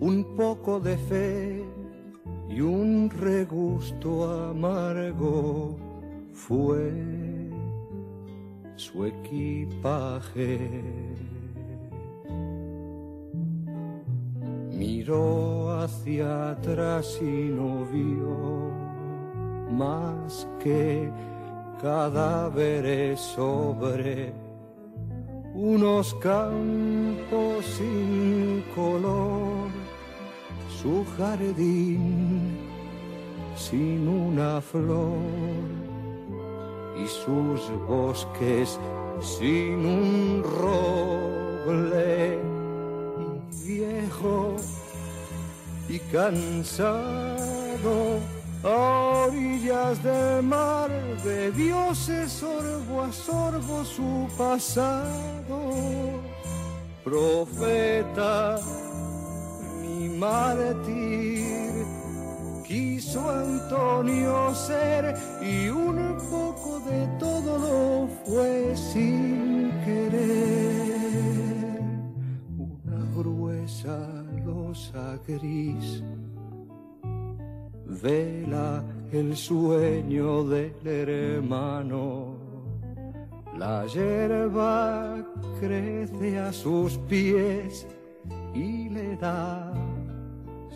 un 0.00 0.34
poco 0.36 0.80
de 0.80 0.96
fe 0.98 1.61
y 2.54 2.60
un 2.60 3.08
regusto 3.08 4.30
amargo 4.50 5.76
fue 6.32 6.92
su 8.76 9.06
equipaje. 9.06 10.58
Miró 14.70 15.72
hacia 15.80 16.50
atrás 16.50 17.18
y 17.22 17.48
no 17.48 17.86
vio 17.86 18.70
más 19.70 20.46
que 20.62 21.10
cadáveres 21.80 23.18
sobre 23.18 24.32
unos 25.54 26.14
campos 26.14 27.64
sin 27.64 28.62
color, 28.74 29.61
su 30.82 31.06
jardín 31.16 32.58
sin 33.56 34.08
una 34.08 34.60
flor 34.60 35.16
y 37.00 37.06
sus 37.06 37.70
bosques 37.86 38.80
sin 39.20 39.86
un 39.86 40.42
roble 40.42 42.40
viejo 43.64 44.56
y 45.88 45.98
cansado 46.10 47.36
a 48.64 49.26
orillas 49.28 50.02
del 50.02 50.42
mar 50.42 50.90
bebióse 51.24 52.28
sorbo 52.28 53.02
a 53.02 53.12
sorbo 53.12 53.84
su 53.84 54.26
pasado 54.36 55.60
profeta 57.04 58.58
quiso 62.66 63.28
Antonio 63.28 64.54
ser 64.54 65.14
y 65.42 65.68
un 65.68 66.16
poco 66.30 66.80
de 66.80 67.06
todo 67.18 67.58
lo 67.58 68.08
fue 68.24 68.74
sin 68.74 69.70
querer 69.84 71.02
una 72.56 73.04
gruesa 73.14 73.98
losa 74.44 75.18
gris 75.26 76.02
vela 78.02 78.82
el 79.12 79.36
sueño 79.36 80.44
del 80.44 80.86
hermano. 80.86 82.38
La 83.58 83.86
hierba 83.86 85.18
crece 85.60 86.38
a 86.38 86.52
sus 86.52 86.96
pies 87.08 87.86
y 88.54 88.88
le 88.88 89.16
da 89.16 89.72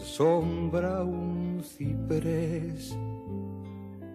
sombra 0.06 1.02
un 1.02 1.60
ciprés 1.64 2.96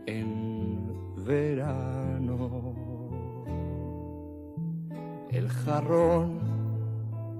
en 0.05 0.87
verano. 1.25 2.73
El 5.29 5.49
jarrón 5.49 6.39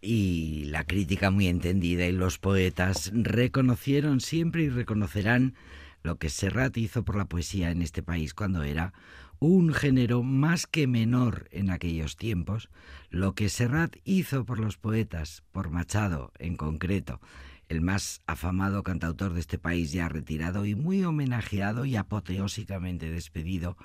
Y 0.00 0.64
la 0.64 0.84
crítica 0.84 1.30
muy 1.30 1.48
entendida 1.48 2.06
y 2.06 2.12
los 2.12 2.38
poetas 2.38 3.10
reconocieron 3.14 4.20
siempre 4.20 4.62
y 4.62 4.68
reconocerán 4.68 5.54
lo 6.02 6.16
que 6.16 6.30
Serrat 6.30 6.76
hizo 6.76 7.04
por 7.04 7.16
la 7.16 7.26
poesía 7.26 7.70
en 7.70 7.82
este 7.82 8.02
país 8.02 8.32
cuando 8.32 8.62
era 8.62 8.92
un 9.40 9.72
género 9.72 10.22
más 10.22 10.66
que 10.66 10.86
menor 10.86 11.48
en 11.52 11.70
aquellos 11.70 12.16
tiempos, 12.16 12.70
lo 13.10 13.34
que 13.34 13.48
Serrat 13.48 13.96
hizo 14.04 14.44
por 14.44 14.58
los 14.58 14.76
poetas, 14.76 15.42
por 15.52 15.70
Machado 15.70 16.32
en 16.38 16.56
concreto, 16.56 17.20
el 17.68 17.80
más 17.80 18.22
afamado 18.26 18.82
cantautor 18.82 19.34
de 19.34 19.40
este 19.40 19.58
país 19.58 19.92
ya 19.92 20.08
retirado 20.08 20.64
y 20.64 20.74
muy 20.74 21.04
homenajeado 21.04 21.84
y 21.84 21.96
apoteósicamente 21.96 23.10
despedido 23.10 23.76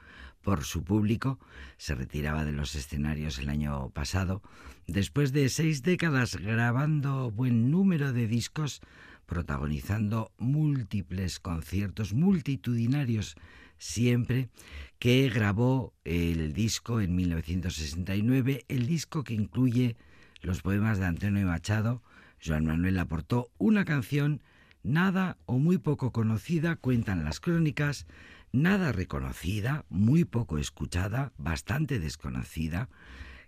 por 0.41 0.63
su 0.63 0.83
público, 0.83 1.39
se 1.77 1.95
retiraba 1.95 2.45
de 2.45 2.51
los 2.51 2.75
escenarios 2.75 3.39
el 3.39 3.49
año 3.49 3.89
pasado, 3.89 4.41
después 4.87 5.31
de 5.31 5.49
seis 5.49 5.83
décadas 5.83 6.35
grabando 6.35 7.31
buen 7.31 7.71
número 7.71 8.11
de 8.11 8.27
discos, 8.27 8.81
protagonizando 9.25 10.31
múltiples 10.37 11.39
conciertos 11.39 12.13
multitudinarios 12.13 13.35
siempre, 13.83 14.49
que 14.97 15.29
grabó 15.29 15.93
el 16.05 16.53
disco 16.53 17.01
en 17.01 17.15
1969, 17.15 18.65
el 18.69 18.87
disco 18.87 19.23
que 19.23 19.33
incluye 19.33 19.97
los 20.41 20.61
poemas 20.61 20.99
de 20.99 21.05
Antonio 21.05 21.45
Machado, 21.45 22.01
Joan 22.43 22.65
Manuel 22.65 22.97
aportó 22.97 23.49
una 23.57 23.83
canción 23.83 24.41
nada 24.83 25.37
o 25.45 25.59
muy 25.59 25.77
poco 25.77 26.11
conocida, 26.11 26.77
cuentan 26.77 27.25
las 27.25 27.39
crónicas, 27.39 28.07
nada 28.53 28.93
reconocida, 28.93 29.85
muy 29.89 30.23
poco 30.23 30.57
escuchada, 30.57 31.33
bastante 31.37 31.99
desconocida, 31.99 32.89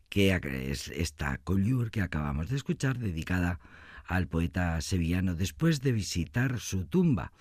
que 0.09 0.31
es 0.69 0.89
esta 0.89 1.37
Collioure 1.39 1.91
que 1.91 2.01
acabamos 2.01 2.49
de 2.49 2.57
escuchar, 2.57 2.97
dedicada 2.99 3.59
al 4.05 4.27
poeta 4.27 4.79
sevillano 4.81 5.33
después 5.33 5.81
de 5.81 5.93
visitar 5.93 6.59
su 6.59 6.85
tumba, 6.85 7.31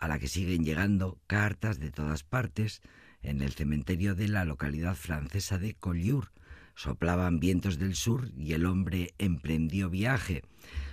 a 0.00 0.08
la 0.08 0.18
que 0.18 0.28
siguen 0.28 0.64
llegando 0.64 1.20
cartas 1.26 1.78
de 1.78 1.92
todas 1.92 2.24
partes 2.24 2.80
en 3.22 3.42
el 3.42 3.52
cementerio 3.52 4.14
de 4.14 4.28
la 4.28 4.44
localidad 4.44 4.96
francesa 4.96 5.58
de 5.58 5.74
Collioure. 5.74 6.28
Soplaban 6.74 7.38
vientos 7.38 7.78
del 7.78 7.94
sur 7.94 8.30
y 8.36 8.54
el 8.54 8.64
hombre 8.64 9.14
emprendió 9.18 9.90
viaje. 9.90 10.42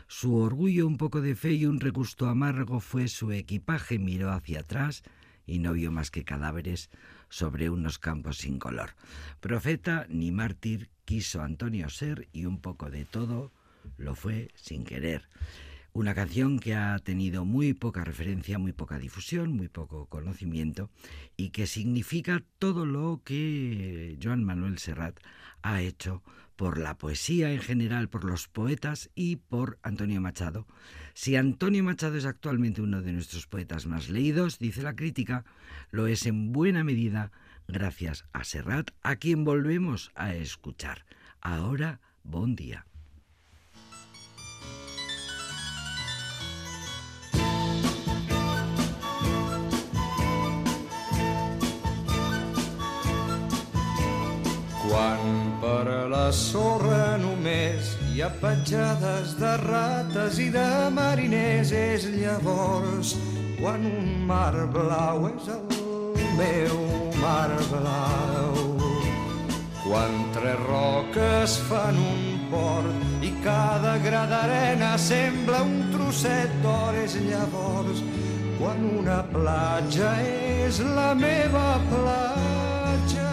Su 0.08 0.36
orgullo, 0.36 0.86
un 0.86 0.98
poco 0.98 1.22
de 1.22 1.36
fe 1.36 1.54
y 1.54 1.66
un 1.66 1.80
regusto 1.80 2.28
amargo 2.28 2.82
fue 2.82 3.08
su 3.08 3.32
equipaje. 3.32 3.98
Miró 3.98 4.32
hacia 4.32 4.60
atrás 4.60 5.04
y 5.46 5.60
no 5.60 5.72
vio 5.72 5.92
más 5.92 6.12
que 6.12 6.26
cadáveres 6.26 6.90
sobre 7.30 7.70
unos 7.70 8.00
campos 8.00 8.40
sin 8.40 8.60
color. 8.60 8.92
Profeta 9.40 10.06
ni 10.10 10.32
mártir 10.32 10.90
quiso 11.06 11.42
Antonio 11.42 11.90
ser 11.90 12.28
y 12.34 12.46
un 12.46 12.60
poco 12.60 12.90
de 12.90 13.06
todo 13.06 13.54
lo 13.98 14.16
fue 14.16 14.50
sin 14.56 14.84
querer. 14.84 15.30
Una 15.98 16.14
canción 16.14 16.60
que 16.60 16.76
ha 16.76 17.00
tenido 17.00 17.44
muy 17.44 17.74
poca 17.74 18.04
referencia, 18.04 18.60
muy 18.60 18.72
poca 18.72 19.00
difusión, 19.00 19.54
muy 19.54 19.68
poco 19.68 20.06
conocimiento 20.06 20.92
y 21.36 21.50
que 21.50 21.66
significa 21.66 22.44
todo 22.60 22.86
lo 22.86 23.24
que 23.26 24.16
Joan 24.22 24.44
Manuel 24.44 24.78
Serrat 24.78 25.20
ha 25.64 25.82
hecho 25.82 26.22
por 26.56 26.78
la 26.78 27.00
poesía 27.00 27.52
en 27.52 27.62
general, 27.62 28.10
por 28.10 28.26
los 28.26 28.48
poetas 28.48 29.10
y 29.16 29.38
por 29.38 29.80
Antonio 29.82 30.22
Machado. 30.22 30.68
Si 31.16 31.36
Antonio 31.36 31.84
Machado 31.84 32.16
es 32.16 32.26
actualmente 32.26 32.84
uno 32.84 33.02
de 33.02 33.14
nuestros 33.14 33.48
poetas 33.48 33.88
más 33.88 34.08
leídos, 34.08 34.60
dice 34.60 34.84
la 34.84 34.96
crítica, 34.96 35.46
lo 35.90 36.06
es 36.06 36.28
en 36.28 36.54
buena 36.54 36.84
medida 36.84 37.32
gracias 37.68 38.24
a 38.34 38.44
Serrat, 38.44 38.92
a 39.02 39.16
quien 39.16 39.44
volvemos 39.44 40.12
a 40.14 40.36
escuchar. 40.36 41.06
Ahora, 41.42 42.02
buen 42.24 42.56
día. 42.56 42.86
Sorra 56.32 57.18
només 57.22 57.94
hi 58.10 58.22
ha 58.22 58.30
petjades 58.42 59.36
de 59.40 59.54
rates 59.64 60.40
i 60.44 60.50
de 60.54 60.68
mariners 60.96 61.72
és 61.72 62.08
llavors 62.18 63.16
quan 63.60 63.86
un 63.90 64.10
mar 64.30 64.54
blau 64.74 65.28
és 65.30 65.48
el 65.56 65.78
meu 66.38 66.78
mar 67.22 67.52
blau. 67.72 68.56
Quan 69.88 70.18
tres 70.36 70.60
roques 70.68 71.58
fan 71.70 71.96
un 71.96 72.24
port 72.52 73.24
i 73.24 73.32
cada 73.44 73.96
gra 74.04 74.26
d'arena 74.30 74.96
sembla 75.00 75.64
un 75.64 75.78
trosset 75.94 76.52
d'or 76.64 76.98
és 77.06 77.16
llavors 77.30 78.04
quan 78.58 78.84
una 79.00 79.22
platja 79.32 80.12
és 80.66 80.82
la 80.98 81.14
meva 81.16 81.70
platja. 81.92 83.32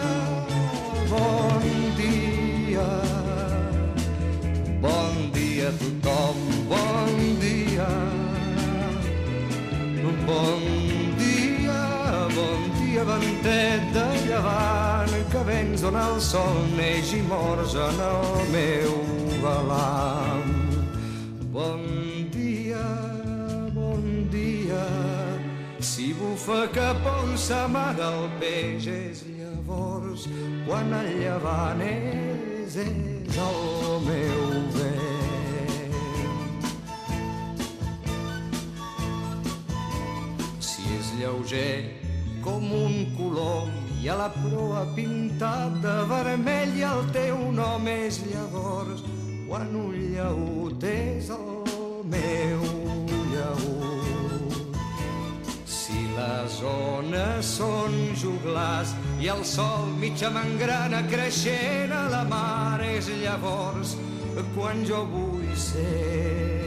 Bon 1.09 1.67
dia, 1.97 2.34
a 5.65 5.71
tothom, 5.71 6.37
bon 6.69 7.39
dia, 7.41 7.87
bon 10.27 10.61
dia, 11.17 11.81
bon 12.35 12.61
dia, 12.77 13.03
ventet 13.03 13.81
de 13.93 14.05
llevant, 14.27 15.15
que 15.31 15.41
vens 15.47 15.83
on 15.83 15.97
el 15.97 16.21
sol 16.21 16.59
neix 16.77 17.15
i 17.17 17.21
mors 17.25 17.73
en 17.73 18.03
el 18.09 18.45
meu 18.53 18.93
balam. 19.41 20.53
Bon 21.55 21.81
dia, 22.29 22.85
bon 23.73 24.29
dia, 24.29 24.85
si 25.79 26.13
bufa 26.13 26.67
cap 26.77 27.09
on 27.15 27.33
s'amaga 27.37 28.11
el 28.13 28.29
peix 28.37 28.85
és 28.85 29.25
llavors 29.33 30.29
quan 30.67 30.93
el 31.01 31.09
llevant 31.23 31.81
és, 31.89 32.77
és 32.85 33.41
el 33.49 34.01
meu 34.05 34.64
lleuger 41.19 41.95
com 42.43 42.63
un 42.71 42.95
colom 43.17 43.71
i 44.03 44.09
a 44.09 44.15
la 44.19 44.27
proa 44.33 44.83
pintat 44.95 45.79
de 45.81 45.95
vermell 46.09 46.75
el 46.89 47.05
teu 47.15 47.39
nom 47.55 47.87
és 47.89 48.19
llavors 48.29 49.01
quan 49.47 49.71
un 49.79 49.95
llaut 50.13 50.83
és 50.89 51.29
el 51.33 52.03
meu 52.11 52.65
llaut. 53.33 54.59
Si 55.77 56.05
les 56.17 56.59
ones 56.71 57.53
són 57.57 57.97
juglars 58.21 58.93
i 59.21 59.31
el 59.33 59.45
sol 59.47 59.89
mitja 60.01 60.29
mangrana 60.33 61.01
creixent 61.09 61.93
a 61.93 62.05
la 62.13 62.23
mar 62.29 62.83
és 62.85 63.09
llavors 63.23 63.97
quan 64.55 64.83
jo 64.85 65.05
vull 65.11 65.51
ser 65.55 66.64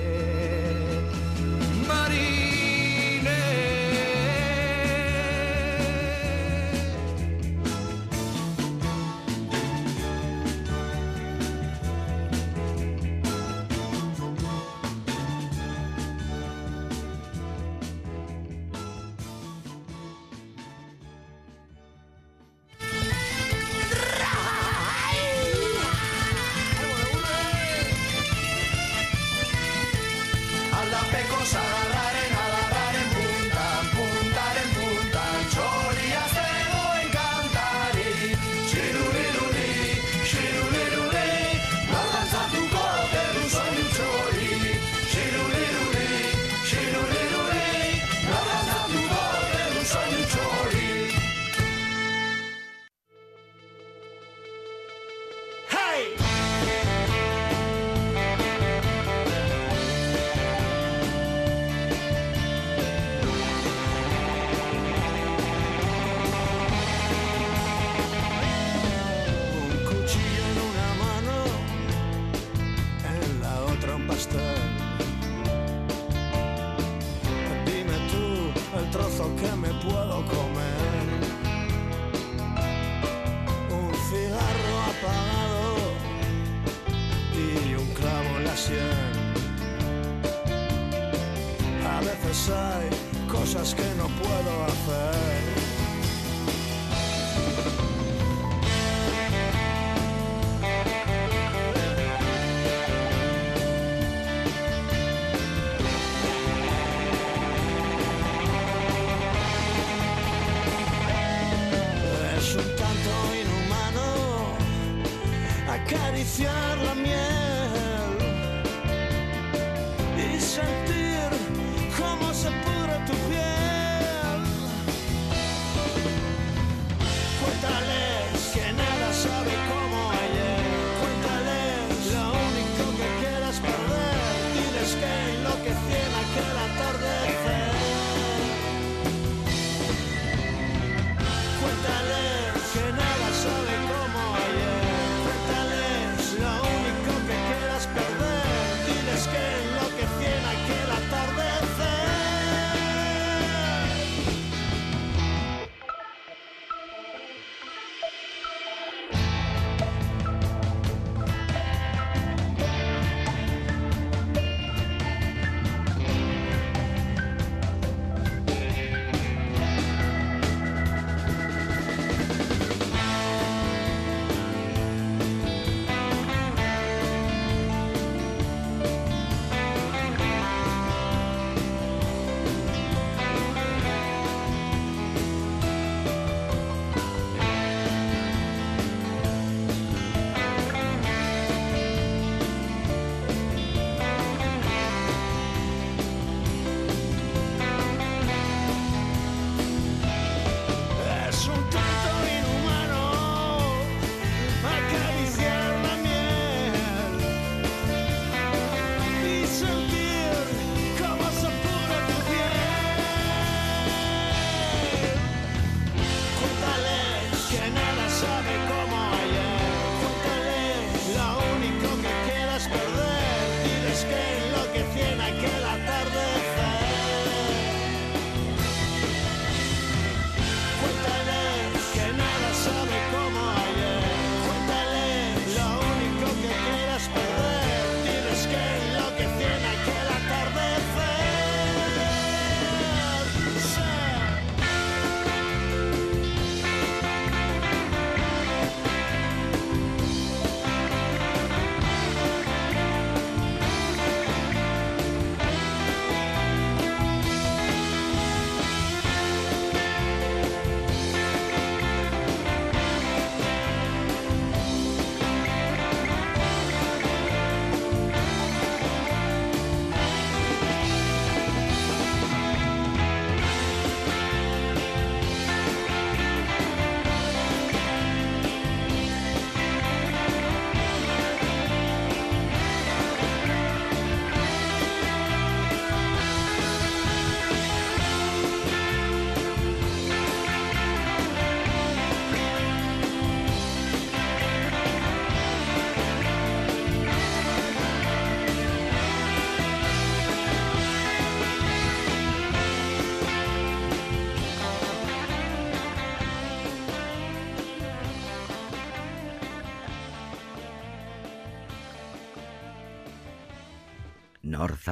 acariciar 116.28 116.78
la 116.84 116.94
miel 116.94 117.27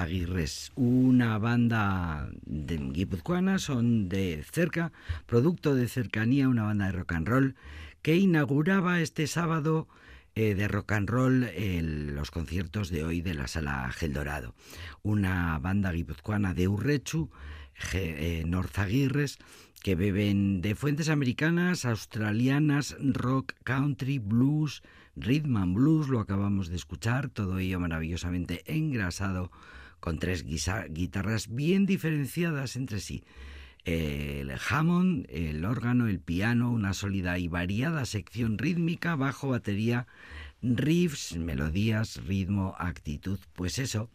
Aguirres, 0.07 0.71
una 0.77 1.37
banda 1.39 2.29
de 2.45 2.77
guipuzcoana, 2.79 3.59
son 3.59 4.09
de 4.09 4.45
cerca, 4.51 4.93
producto 5.27 5.75
de 5.75 5.89
cercanía, 5.89 6.49
una 6.49 6.63
banda 6.63 6.87
de 6.87 6.93
rock 6.93 7.13
and 7.13 7.29
roll 7.29 7.57
que 8.03 8.15
inauguraba 8.15 9.01
este 9.01 9.27
sábado 9.27 9.89
eh, 10.37 10.55
de 10.55 10.69
rock 10.69 10.93
and 10.93 11.11
roll 11.11 11.51
los 12.15 12.31
conciertos 12.31 12.89
de 12.91 13.03
hoy 13.03 13.21
de 13.21 13.35
la 13.35 13.49
sala 13.49 13.91
Gel 13.91 14.13
Dorado. 14.13 14.55
Una 15.03 15.59
banda 15.59 15.91
guipuzcoana 15.91 16.55
de 16.55 16.69
Urrechu, 16.69 17.31
eh, 17.93 18.45
North 18.47 18.79
Aguirres, 18.79 19.39
que 19.83 19.97
beben 19.97 20.63
de 20.63 20.77
fuentes 20.77 21.09
americanas, 21.09 21.85
australianas, 21.85 22.97
rock, 23.01 23.55
country, 23.65 24.21
blues, 24.21 24.83
rhythm 25.17 25.57
and 25.57 25.75
blues, 25.75 26.09
lo 26.09 26.21
acabamos 26.21 26.69
de 26.69 26.77
escuchar, 26.77 27.29
todo 27.29 27.59
ello 27.59 27.81
maravillosamente 27.81 28.63
engrasado 28.67 29.51
con 30.01 30.19
tres 30.19 30.45
guitarras 30.45 31.49
bien 31.49 31.87
diferenciadas 31.87 32.77
entre 32.77 33.01
sí. 33.01 33.25
El 33.85 34.53
Hammond, 34.69 35.27
el 35.29 35.65
órgano, 35.65 36.09
el 36.09 36.19
piano, 36.19 36.73
una 36.73 36.93
sólida 36.93 37.39
y 37.39 37.47
variada 37.47 38.05
sección 38.05 38.59
rítmica, 38.59 39.15
bajo, 39.15 39.49
batería, 39.49 40.09
riffs, 40.61 41.37
melodías, 41.37 42.21
ritmo, 42.27 42.75
actitud, 42.79 43.39
pues 43.53 43.79
eso, 43.79 44.11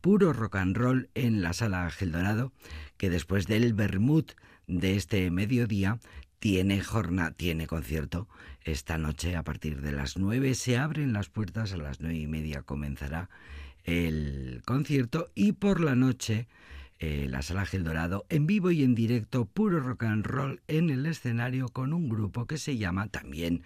puro 0.00 0.32
rock 0.32 0.56
and 0.56 0.76
roll 0.76 1.08
en 1.14 1.40
la 1.42 1.52
sala 1.52 1.88
Geldorado, 1.90 2.52
que 2.96 3.10
después 3.10 3.46
del 3.46 3.74
Bermud 3.74 4.24
de 4.66 4.96
este 4.96 5.30
mediodía 5.30 5.98
tiene 6.40 6.82
jornada, 6.82 7.30
tiene 7.30 7.68
concierto 7.68 8.28
esta 8.64 8.98
noche 8.98 9.36
a 9.36 9.44
partir 9.44 9.80
de 9.80 9.92
las 9.92 10.16
nueve 10.16 10.54
se 10.54 10.76
abren 10.76 11.12
las 11.12 11.28
puertas 11.28 11.72
a 11.72 11.76
las 11.76 12.00
nueve 12.00 12.18
y 12.18 12.26
media 12.26 12.62
comenzará 12.62 13.28
el 13.84 14.62
concierto 14.64 15.30
y 15.34 15.52
por 15.52 15.80
la 15.80 15.94
noche 15.94 16.48
eh, 16.98 17.26
la 17.28 17.42
sala 17.42 17.66
Gel 17.66 17.84
Dorado 17.84 18.26
en 18.28 18.46
vivo 18.46 18.70
y 18.70 18.82
en 18.84 18.94
directo 18.94 19.44
puro 19.44 19.80
rock 19.80 20.04
and 20.04 20.24
roll 20.24 20.60
en 20.68 20.90
el 20.90 21.06
escenario 21.06 21.68
con 21.68 21.92
un 21.92 22.08
grupo 22.08 22.46
que 22.46 22.58
se 22.58 22.76
llama 22.76 23.08
también 23.08 23.62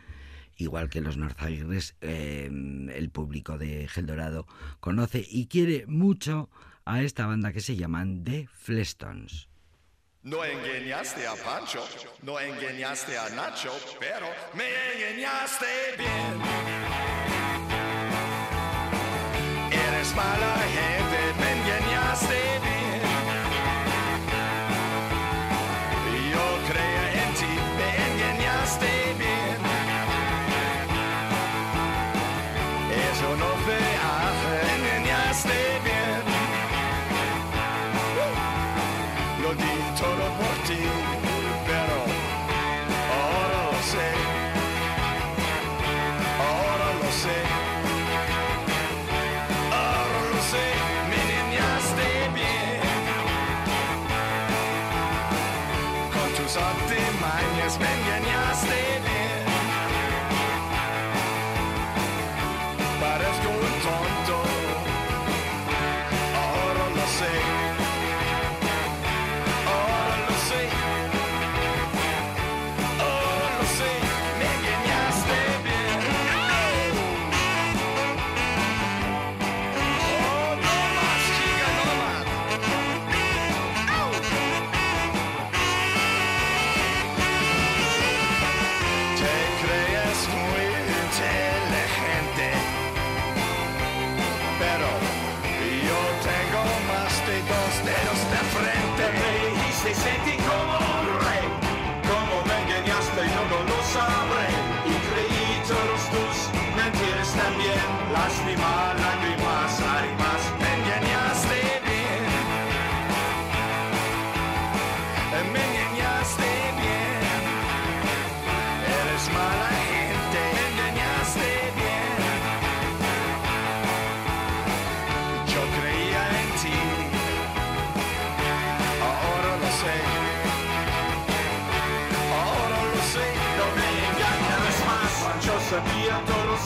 igual 0.56 0.88
que 0.88 1.00
los 1.00 1.16
North 1.16 1.38
eh, 1.42 2.50
el 2.50 3.10
público 3.10 3.58
de 3.58 3.88
Gel 3.88 4.06
Dorado 4.06 4.46
conoce 4.80 5.24
y 5.28 5.46
quiere 5.46 5.86
mucho 5.86 6.48
a 6.84 7.02
esta 7.02 7.26
banda 7.26 7.52
que 7.52 7.60
se 7.60 7.76
llaman 7.76 8.24
The 8.24 8.48
Flestons. 8.52 9.48
No 10.22 10.44
engañaste 10.44 11.26
a 11.26 11.34
Pancho, 11.34 11.84
no 12.22 12.40
engañaste 12.40 13.16
a 13.16 13.28
Nacho, 13.30 13.72
pero 14.00 14.26
me 14.54 14.64
engañaste 14.94 15.66
bien. 15.98 17.05
Bien. 22.62 23.00
Yo 26.32 26.46
creía 26.68 27.24
en 27.24 27.30
ti, 27.34 27.52
me 27.76 27.88
engañaste 28.06 28.90
bien. 29.18 29.58
Eso 33.10 33.28
no 33.36 33.50
fue 33.64 33.82
hace, 34.14 34.54
me 34.80 34.88
engañaste 34.96 35.58
bien. 35.84 36.22
Lo 39.42 39.50
di 39.54 39.74
por 40.38 40.56
ti, 40.66 40.82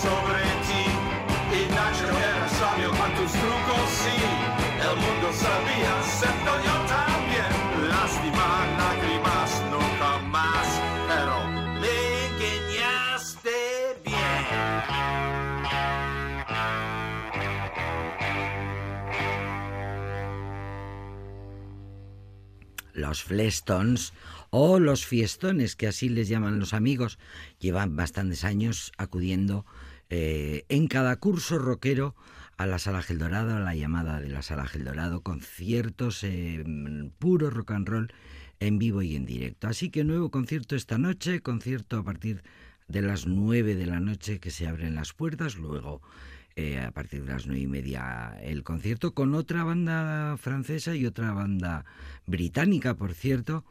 sobre 0.03 0.45
ti. 0.67 0.85
Y 1.59 1.61
Nacho 1.75 2.09
era 2.09 2.49
sabio 2.49 2.91
con 2.91 3.11
tus 3.17 3.33
trucos, 3.33 3.87
sí. 4.03 4.17
El 4.89 4.97
mundo 5.05 5.29
sabía, 5.33 5.93
excepto 6.01 6.53
yo 6.67 6.77
también. 6.97 7.53
Lástima, 7.89 8.49
lágrimas, 8.83 9.51
nunca 9.75 10.11
más. 10.37 10.69
Pero 11.11 11.37
me 11.83 11.97
engañaste 12.29 13.59
bien. 14.05 14.45
Los 22.95 23.23
Flestons 23.23 24.13
o 24.51 24.79
los 24.79 25.05
fiestones, 25.07 25.77
que 25.77 25.89
así 25.89 26.09
les 26.09 26.29
llaman 26.29 26.59
los 26.59 26.75
amigos, 26.75 27.19
llevan 27.59 27.97
bastantes 27.97 28.45
años 28.45 28.93
acudiendo 28.99 29.65
eh, 30.11 30.65
en 30.69 30.89
cada 30.89 31.17
curso 31.17 31.59
rockero 31.59 32.15
a 32.57 32.67
la 32.67 32.79
Sala 32.79 33.01
Gel 33.03 33.19
Dorado, 33.19 33.57
a 33.57 33.61
la 33.61 33.75
llamada 33.75 34.21
de 34.21 34.29
la 34.29 34.43
Sala 34.43 34.67
Gel 34.67 34.85
Dorado, 34.85 35.23
conciertos 35.23 36.23
eh, 36.25 36.63
puro 37.19 37.49
rock 37.49 37.71
and 37.71 37.89
roll 37.89 38.13
en 38.59 38.79
vivo 38.79 39.01
y 39.03 39.17
en 39.17 39.25
directo. 39.25 39.69
Así 39.69 39.89
que 39.89 40.05
nuevo 40.05 40.31
concierto 40.31 40.77
esta 40.77 40.99
noche, 40.99 41.41
concierto 41.41 41.99
a 41.99 42.05
partir 42.05 42.43
de 42.89 43.03
las 43.03 43.27
nueve 43.27 43.75
de 43.77 43.87
la 43.87 44.01
noche 44.01 44.41
que 44.41 44.51
se 44.51 44.67
abren 44.67 44.95
las 44.95 45.13
puertas, 45.13 45.57
luego 45.57 46.03
eh, 46.57 46.81
a 46.81 46.91
partir 46.91 47.25
de 47.25 47.33
las 47.33 47.47
nueve 47.47 47.63
y 47.63 47.67
media 47.69 48.37
el 48.43 48.65
concierto 48.65 49.15
con 49.15 49.35
otra 49.35 49.65
banda 49.65 50.37
francesa 50.37 50.95
y 50.97 51.07
otra 51.07 51.33
banda 51.33 51.85
británica, 52.27 52.95
por 52.95 53.15
cierto, 53.15 53.65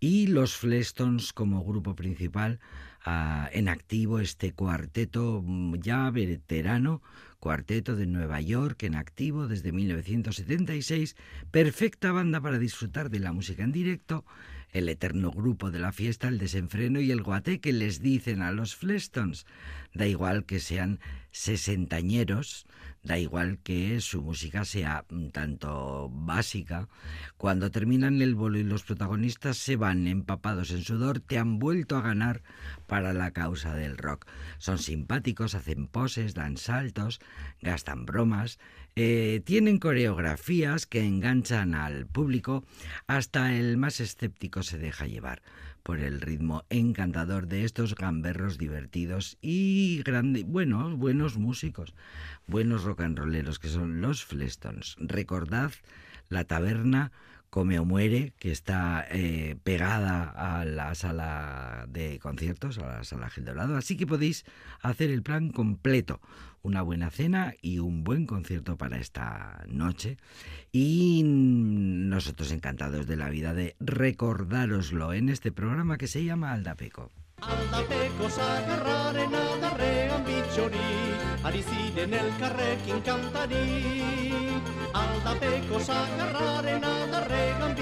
y 0.00 0.26
los 0.26 0.56
Flestons 0.56 1.32
como 1.32 1.62
grupo 1.62 1.94
principal 1.94 2.58
en 3.04 3.68
activo, 3.68 4.20
este 4.20 4.52
cuarteto 4.52 5.42
mm, 5.44 5.76
ya 5.80 6.10
veterano, 6.10 7.02
cuarteto 7.40 7.96
de 7.96 8.06
Nueva 8.06 8.40
York 8.40 8.84
en 8.84 8.94
activo 8.94 9.48
desde 9.48 9.72
1976, 9.72 11.16
perfecta 11.50 12.12
banda 12.12 12.40
para 12.40 12.58
disfrutar 12.58 13.10
de 13.10 13.18
la 13.18 13.32
música 13.32 13.64
en 13.64 13.72
directo, 13.72 14.24
el 14.70 14.88
eterno 14.88 15.30
grupo 15.30 15.70
de 15.70 15.80
la 15.80 15.92
fiesta, 15.92 16.28
el 16.28 16.38
desenfreno 16.38 17.00
y 17.00 17.10
el 17.10 17.22
guate 17.22 17.60
que 17.60 17.72
les 17.72 18.00
dicen 18.00 18.40
a 18.40 18.52
los 18.52 18.76
Flestons. 18.76 19.46
Da 19.92 20.06
igual 20.06 20.44
que 20.44 20.60
sean 20.60 21.00
sesentañeros, 21.30 22.66
da 23.02 23.18
igual 23.18 23.58
que 23.58 24.00
su 24.00 24.22
música 24.22 24.64
sea 24.64 25.04
mm, 25.08 25.28
tanto 25.28 26.08
básica, 26.12 26.88
cuando 27.36 27.70
terminan 27.70 28.22
el 28.22 28.34
bolo 28.34 28.58
y 28.58 28.62
los 28.62 28.84
protagonistas 28.84 29.56
se 29.56 29.76
van 29.76 30.06
empapados 30.06 30.70
en 30.70 30.82
sudor, 30.82 31.20
te 31.20 31.38
han 31.38 31.58
vuelto 31.58 31.96
a 31.96 32.02
ganar 32.02 32.42
para 32.86 33.12
la 33.12 33.32
causa 33.32 33.74
del 33.74 33.98
rock. 33.98 34.26
Son 34.58 34.78
simpáticos, 34.78 35.54
hacen 35.54 35.88
poses, 35.88 36.34
dan 36.34 36.56
saltos, 36.56 37.20
gastan 37.60 38.06
bromas, 38.06 38.60
eh, 38.94 39.42
tienen 39.44 39.78
coreografías 39.78 40.86
que 40.86 41.04
enganchan 41.04 41.74
al 41.74 42.06
público, 42.06 42.64
hasta 43.06 43.54
el 43.54 43.78
más 43.78 44.00
escéptico 44.00 44.62
se 44.62 44.78
deja 44.78 45.06
llevar 45.06 45.42
por 45.82 45.98
el 45.98 46.20
ritmo 46.20 46.64
encantador 46.70 47.48
de 47.48 47.64
estos 47.64 47.94
gamberros 47.94 48.58
divertidos 48.58 49.38
y 49.40 50.02
grande, 50.04 50.44
bueno, 50.44 50.96
buenos 50.96 51.36
músicos, 51.38 51.94
buenos 52.46 52.84
rock 52.84 53.02
and 53.02 53.18
rolleros 53.18 53.58
que 53.58 53.68
son 53.68 54.00
los 54.00 54.24
Flestons. 54.24 54.96
Recordad 54.98 55.72
la 56.28 56.44
taberna 56.44 57.12
Come 57.52 57.78
o 57.78 57.84
Muere, 57.84 58.32
que 58.38 58.50
está 58.50 59.04
eh, 59.10 59.56
pegada 59.62 60.24
a 60.24 60.64
la 60.64 60.94
sala 60.94 61.84
de 61.86 62.18
conciertos, 62.18 62.78
a 62.78 62.86
la 62.86 63.04
sala 63.04 63.28
Gil 63.28 63.44
Dorado. 63.44 63.76
Así 63.76 63.94
que 63.98 64.06
podéis 64.06 64.46
hacer 64.80 65.10
el 65.10 65.22
plan 65.22 65.50
completo. 65.50 66.22
Una 66.62 66.80
buena 66.80 67.10
cena 67.10 67.52
y 67.60 67.78
un 67.78 68.04
buen 68.04 68.24
concierto 68.24 68.78
para 68.78 68.96
esta 68.96 69.64
noche. 69.68 70.16
Y 70.72 71.24
nosotros 71.26 72.52
encantados 72.52 73.06
de 73.06 73.16
la 73.16 73.28
vida 73.28 73.52
de 73.52 73.76
recordároslo 73.80 75.12
en 75.12 75.28
este 75.28 75.52
programa 75.52 75.98
que 75.98 76.06
se 76.06 76.24
llama 76.24 76.54
Aldapeco. 76.54 77.10
Alla 77.44 77.82
pecosa 77.82 78.62
carrarena 78.64 79.56
darre 79.58 80.08
a 80.10 80.22
ariside 81.42 82.06
nel 82.06 82.30
carrec 82.38 82.86
incantari. 82.86 84.70
Alla 84.92 85.34
pecosa 85.40 86.06
carrarena 86.16 87.04
darre 87.10 87.50
a 87.58 87.74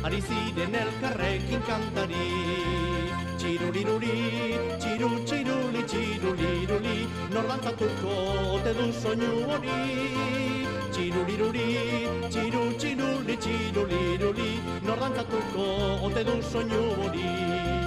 ariside 0.00 0.66
nel 0.66 0.88
carrec 0.98 1.42
incantari. 1.50 3.12
Ciruliruli, 3.36 4.76
ciru 4.80 5.24
ciruli 5.24 5.86
ciruliruli, 5.86 7.06
norlanta 7.28 7.72
tutto 7.72 8.60
te 8.62 8.72
du 8.72 8.90
sognu 8.92 9.44
ori. 9.46 10.56
Ciruliruli, 10.90 12.08
ciru 12.30 12.74
ciruli 12.78 13.38
ciruliruli, 13.38 14.62
norlanta 14.80 15.22
tutto 15.22 16.10
te 16.14 16.24
du 16.24 16.40
sognu 16.40 16.94
ori. 17.04 17.77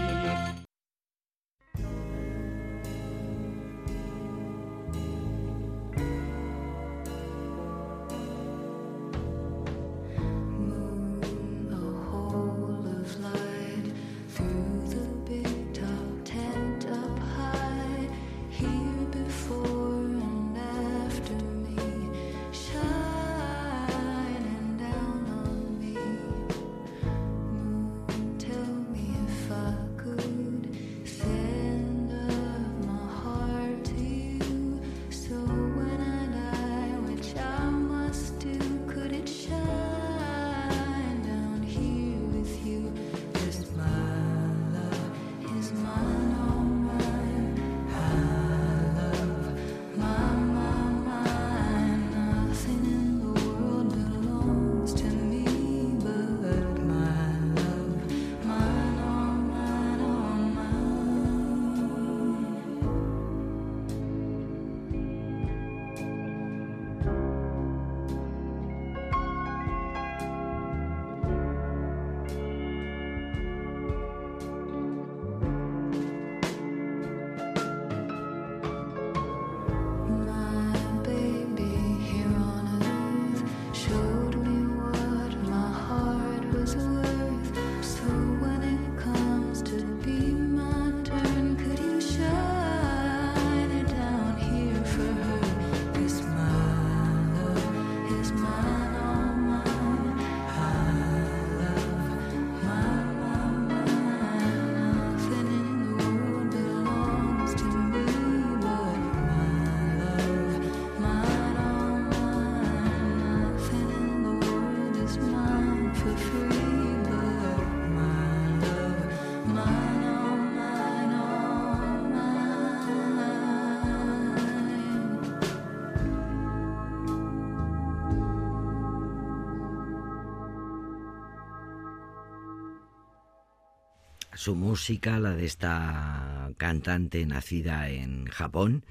Su 134.42 134.56
música, 134.56 135.20
la 135.20 135.36
de 135.36 135.46
esta 135.46 136.50
cantante 136.58 137.24
nacida 137.28 137.90
en 137.90 138.26
Japón, 138.26 138.84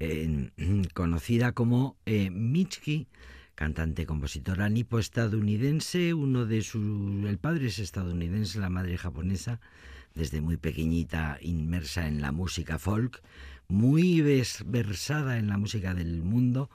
conocida 0.94 1.52
como 1.52 1.98
eh, 2.06 2.30
cantante 3.54 4.06
compositora 4.06 4.70
nipo-estadounidense, 4.70 6.14
uno 6.14 6.46
de 6.46 6.62
su 6.62 7.26
el 7.28 7.36
padre 7.36 7.66
es 7.66 7.78
estadounidense, 7.78 8.58
la 8.58 8.70
madre 8.70 8.96
japonesa, 8.96 9.60
desde 10.14 10.40
muy 10.40 10.56
pequeñita 10.56 11.36
inmersa 11.42 12.08
en 12.08 12.22
la 12.22 12.32
música 12.32 12.78
folk, 12.78 13.20
muy 13.68 14.22
versada 14.22 15.36
en 15.36 15.48
la 15.48 15.58
música 15.58 15.92
del 15.92 16.22
mundo, 16.22 16.70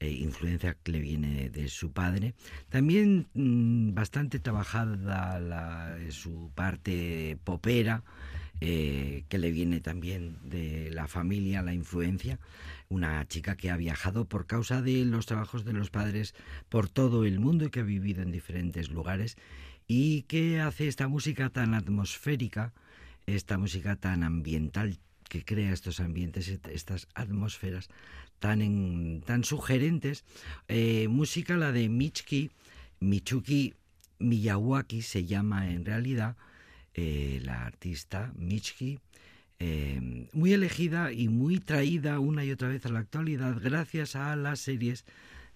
eh, 0.00 0.10
influencia 0.10 0.76
que 0.82 0.92
le 0.92 1.00
viene 1.00 1.50
de 1.50 1.68
su 1.68 1.92
padre. 1.92 2.34
También 2.68 3.28
mm, 3.34 3.94
bastante 3.94 4.38
trabajada 4.40 5.38
la- 5.40 5.96
su 6.10 6.50
parte 6.54 7.38
popera, 7.44 8.02
eh, 8.60 9.24
que 9.28 9.38
le 9.38 9.50
viene 9.52 9.80
también 9.80 10.38
de 10.42 10.90
la 10.90 11.08
familia, 11.08 11.62
la 11.62 11.74
influencia. 11.74 12.38
Una 12.88 13.26
chica 13.28 13.56
que 13.56 13.70
ha 13.70 13.76
viajado 13.76 14.24
por 14.26 14.46
causa 14.46 14.80
de 14.82 15.04
los 15.04 15.26
trabajos 15.26 15.64
de 15.64 15.72
los 15.72 15.90
padres 15.90 16.34
por 16.68 16.88
todo 16.88 17.24
el 17.24 17.38
mundo 17.40 17.66
y 17.66 17.70
que 17.70 17.80
ha 17.80 17.84
vivido 17.84 18.22
en 18.22 18.32
diferentes 18.32 18.90
lugares 18.90 19.36
y 19.88 20.22
que 20.22 20.60
hace 20.60 20.88
esta 20.88 21.06
música 21.08 21.50
tan 21.50 21.74
atmosférica, 21.74 22.72
esta 23.26 23.58
música 23.58 23.96
tan 23.96 24.22
ambiental 24.22 24.98
que 25.28 25.44
crea 25.44 25.72
estos 25.72 26.00
ambientes, 26.00 26.48
est- 26.48 26.68
estas 26.68 27.08
atmósferas 27.14 27.88
tan, 28.38 28.62
en- 28.62 29.22
tan 29.24 29.44
sugerentes. 29.44 30.24
Eh, 30.68 31.08
música 31.08 31.56
la 31.56 31.72
de 31.72 31.88
Michiki, 31.88 32.50
Michuki 33.00 33.74
Miyawaki 34.18 35.02
se 35.02 35.24
llama 35.26 35.70
en 35.70 35.84
realidad 35.84 36.36
eh, 36.94 37.40
la 37.44 37.66
artista 37.66 38.32
Michiki, 38.36 38.98
eh, 39.58 40.28
muy 40.32 40.52
elegida 40.52 41.12
y 41.12 41.28
muy 41.28 41.58
traída 41.60 42.18
una 42.20 42.44
y 42.44 42.50
otra 42.50 42.68
vez 42.68 42.84
a 42.86 42.88
la 42.90 43.00
actualidad 43.00 43.56
gracias 43.62 44.16
a 44.16 44.36
las 44.36 44.60
series 44.60 45.04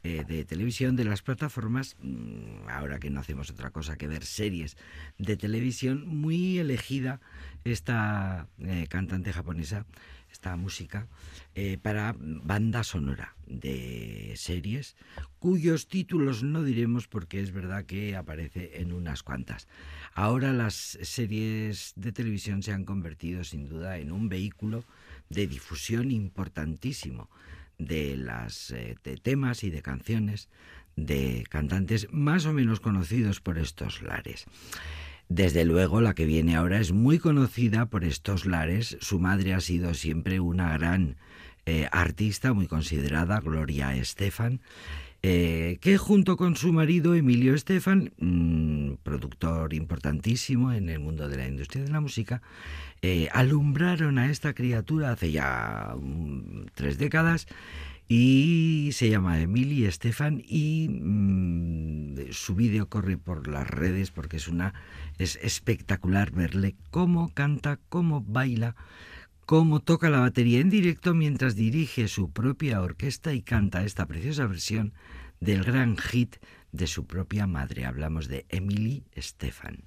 de 0.02 0.46
televisión 0.46 0.96
de 0.96 1.04
las 1.04 1.20
plataformas, 1.20 1.94
mm, 2.00 2.70
ahora 2.70 2.98
que 2.98 3.10
no 3.10 3.20
hacemos 3.20 3.50
otra 3.50 3.68
cosa 3.70 3.98
que 3.98 4.08
ver 4.08 4.24
series 4.24 4.78
de 5.18 5.36
televisión, 5.36 6.08
muy 6.08 6.56
elegida 6.58 7.20
esta 7.64 8.48
cantante 8.88 9.30
japonesa, 9.34 9.84
esta 10.40 10.56
música, 10.56 11.06
eh, 11.54 11.76
para 11.76 12.16
banda 12.18 12.82
sonora 12.82 13.36
de 13.46 14.32
series, 14.36 14.96
cuyos 15.38 15.86
títulos 15.86 16.42
no 16.42 16.64
diremos 16.64 17.08
porque 17.08 17.40
es 17.40 17.52
verdad 17.52 17.84
que 17.84 18.16
aparece 18.16 18.80
en 18.80 18.92
unas 18.92 19.22
cuantas. 19.22 19.68
Ahora 20.14 20.54
las 20.54 20.96
series 21.02 21.92
de 21.94 22.12
televisión 22.12 22.62
se 22.62 22.72
han 22.72 22.86
convertido 22.86 23.44
sin 23.44 23.68
duda 23.68 23.98
en 23.98 24.12
un 24.12 24.30
vehículo 24.30 24.82
de 25.28 25.46
difusión 25.46 26.10
importantísimo 26.10 27.28
de 27.76 28.16
las 28.16 28.70
eh, 28.70 28.96
de 29.04 29.18
temas 29.18 29.62
y 29.62 29.68
de 29.68 29.82
canciones 29.82 30.48
de 30.96 31.44
cantantes 31.50 32.08
más 32.12 32.46
o 32.46 32.54
menos 32.54 32.80
conocidos 32.80 33.42
por 33.42 33.58
estos 33.58 34.00
lares. 34.00 34.46
Desde 35.30 35.64
luego, 35.64 36.00
la 36.00 36.14
que 36.14 36.24
viene 36.24 36.56
ahora 36.56 36.80
es 36.80 36.90
muy 36.90 37.20
conocida 37.20 37.86
por 37.86 38.02
estos 38.02 38.46
lares. 38.46 38.98
Su 39.00 39.20
madre 39.20 39.54
ha 39.54 39.60
sido 39.60 39.94
siempre 39.94 40.40
una 40.40 40.76
gran 40.76 41.18
eh, 41.66 41.86
artista, 41.92 42.52
muy 42.52 42.66
considerada, 42.66 43.38
Gloria 43.38 43.94
Estefan, 43.94 44.60
eh, 45.22 45.78
que 45.80 45.98
junto 45.98 46.36
con 46.36 46.56
su 46.56 46.72
marido 46.72 47.14
Emilio 47.14 47.54
Estefan, 47.54 48.12
mm, 48.18 48.94
productor 49.04 49.72
importantísimo 49.72 50.72
en 50.72 50.88
el 50.88 50.98
mundo 50.98 51.28
de 51.28 51.36
la 51.36 51.46
industria 51.46 51.84
de 51.84 51.92
la 51.92 52.00
música, 52.00 52.42
eh, 53.00 53.28
alumbraron 53.32 54.18
a 54.18 54.32
esta 54.32 54.52
criatura 54.52 55.12
hace 55.12 55.30
ya 55.30 55.94
mm, 55.96 56.70
tres 56.74 56.98
décadas 56.98 57.46
y 58.12 58.90
se 58.92 59.08
llama 59.08 59.40
Emily 59.40 59.84
Estefan 59.84 60.42
y 60.44 60.88
mm, 60.90 62.32
su 62.32 62.56
vídeo 62.56 62.88
corre 62.88 63.16
por 63.16 63.46
las 63.46 63.70
redes 63.70 64.10
porque 64.10 64.38
es 64.38 64.48
una 64.48 64.74
es 65.18 65.38
espectacular 65.42 66.32
verle 66.32 66.74
cómo 66.90 67.32
canta, 67.32 67.78
cómo 67.88 68.20
baila, 68.20 68.74
cómo 69.46 69.78
toca 69.78 70.10
la 70.10 70.18
batería 70.18 70.58
en 70.58 70.70
directo 70.70 71.14
mientras 71.14 71.54
dirige 71.54 72.08
su 72.08 72.32
propia 72.32 72.82
orquesta 72.82 73.32
y 73.32 73.42
canta 73.42 73.84
esta 73.84 74.06
preciosa 74.06 74.44
versión 74.44 74.92
del 75.38 75.62
gran 75.62 75.96
hit 75.96 76.34
de 76.72 76.88
su 76.88 77.06
propia 77.06 77.46
madre. 77.46 77.86
Hablamos 77.86 78.26
de 78.26 78.44
Emily 78.48 79.04
Estefan. 79.12 79.84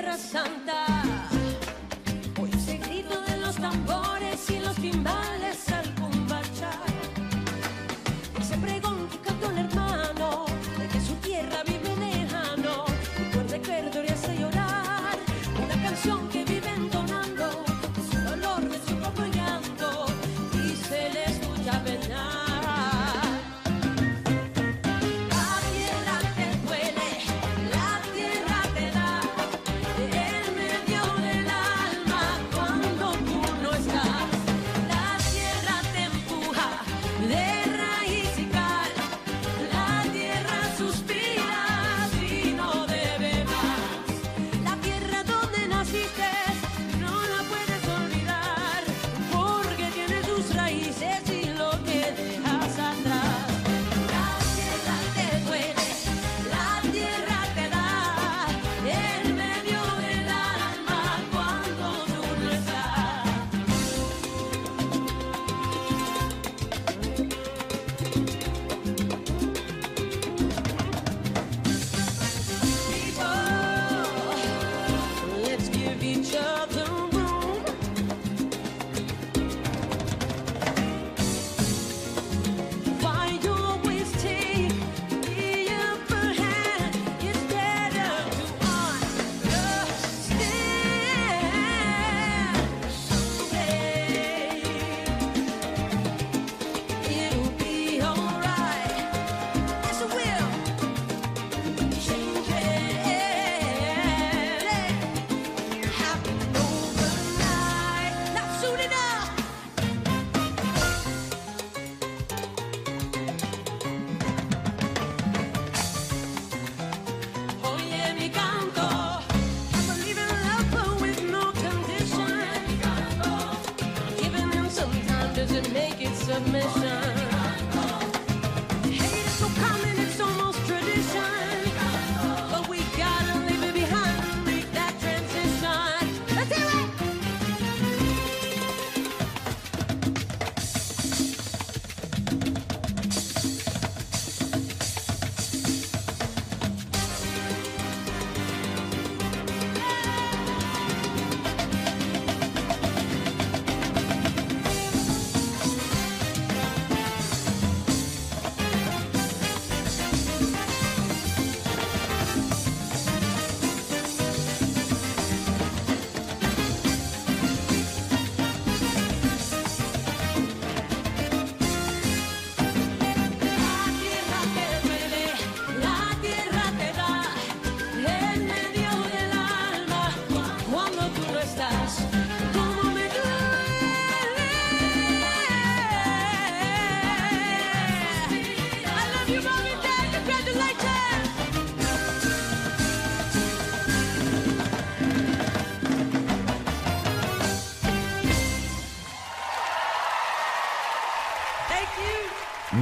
Tierra 0.00 0.16
santa. 0.16 0.86
Hoy 2.40 2.52
se 2.52 2.76
grito 2.78 3.20
de 3.22 3.36
los 3.38 3.56
tambores 3.56 4.48
y 4.48 4.60
los 4.60 4.76
timbales 4.76 5.67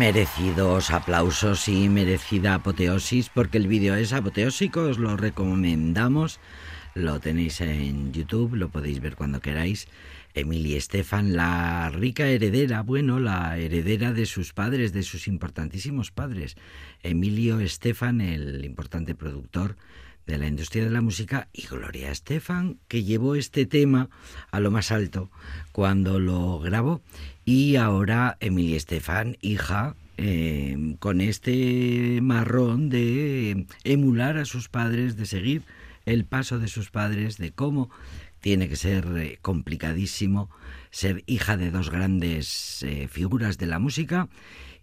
Merecidos 0.06 0.92
aplausos 0.92 1.66
y 1.66 1.88
merecida 1.88 2.54
apoteosis, 2.54 3.28
porque 3.28 3.58
el 3.58 3.66
vídeo 3.66 3.96
es 3.96 4.12
apoteósico, 4.12 4.82
os 4.82 4.98
lo 4.98 5.16
recomendamos. 5.16 6.38
Lo 6.94 7.18
tenéis 7.18 7.60
en 7.60 8.12
YouTube, 8.12 8.54
lo 8.54 8.68
podéis 8.68 9.00
ver 9.00 9.16
cuando 9.16 9.40
queráis. 9.40 9.88
Emily 10.32 10.76
Estefan, 10.76 11.34
la 11.34 11.90
rica 11.90 12.28
heredera, 12.28 12.82
bueno, 12.82 13.18
la 13.18 13.58
heredera 13.58 14.12
de 14.12 14.26
sus 14.26 14.52
padres, 14.52 14.92
de 14.92 15.02
sus 15.02 15.26
importantísimos 15.26 16.12
padres. 16.12 16.54
Emilio 17.02 17.58
Estefan, 17.58 18.20
el 18.20 18.64
importante 18.64 19.16
productor 19.16 19.74
de 20.24 20.38
la 20.38 20.46
industria 20.46 20.84
de 20.84 20.90
la 20.90 21.02
música, 21.02 21.48
y 21.52 21.66
Gloria 21.66 22.12
Estefan, 22.12 22.78
que 22.86 23.02
llevó 23.02 23.34
este 23.34 23.66
tema 23.66 24.08
a 24.52 24.60
lo 24.60 24.70
más 24.70 24.92
alto 24.92 25.32
cuando 25.72 26.20
lo 26.20 26.60
grabó. 26.60 27.02
Y 27.48 27.76
ahora 27.76 28.36
Emily 28.40 28.74
Estefan, 28.74 29.36
hija, 29.40 29.94
eh, 30.16 30.96
con 30.98 31.20
este 31.20 32.18
marrón 32.20 32.88
de 32.88 33.66
emular 33.84 34.36
a 34.36 34.44
sus 34.44 34.68
padres, 34.68 35.16
de 35.16 35.26
seguir 35.26 35.62
el 36.06 36.24
paso 36.24 36.58
de 36.58 36.66
sus 36.66 36.90
padres, 36.90 37.38
de 37.38 37.52
cómo 37.52 37.88
tiene 38.40 38.68
que 38.68 38.74
ser 38.74 39.06
eh, 39.16 39.38
complicadísimo 39.42 40.50
ser 40.90 41.22
hija 41.26 41.56
de 41.56 41.70
dos 41.70 41.88
grandes 41.88 42.82
eh, 42.82 43.06
figuras 43.08 43.58
de 43.58 43.66
la 43.66 43.78
música. 43.78 44.28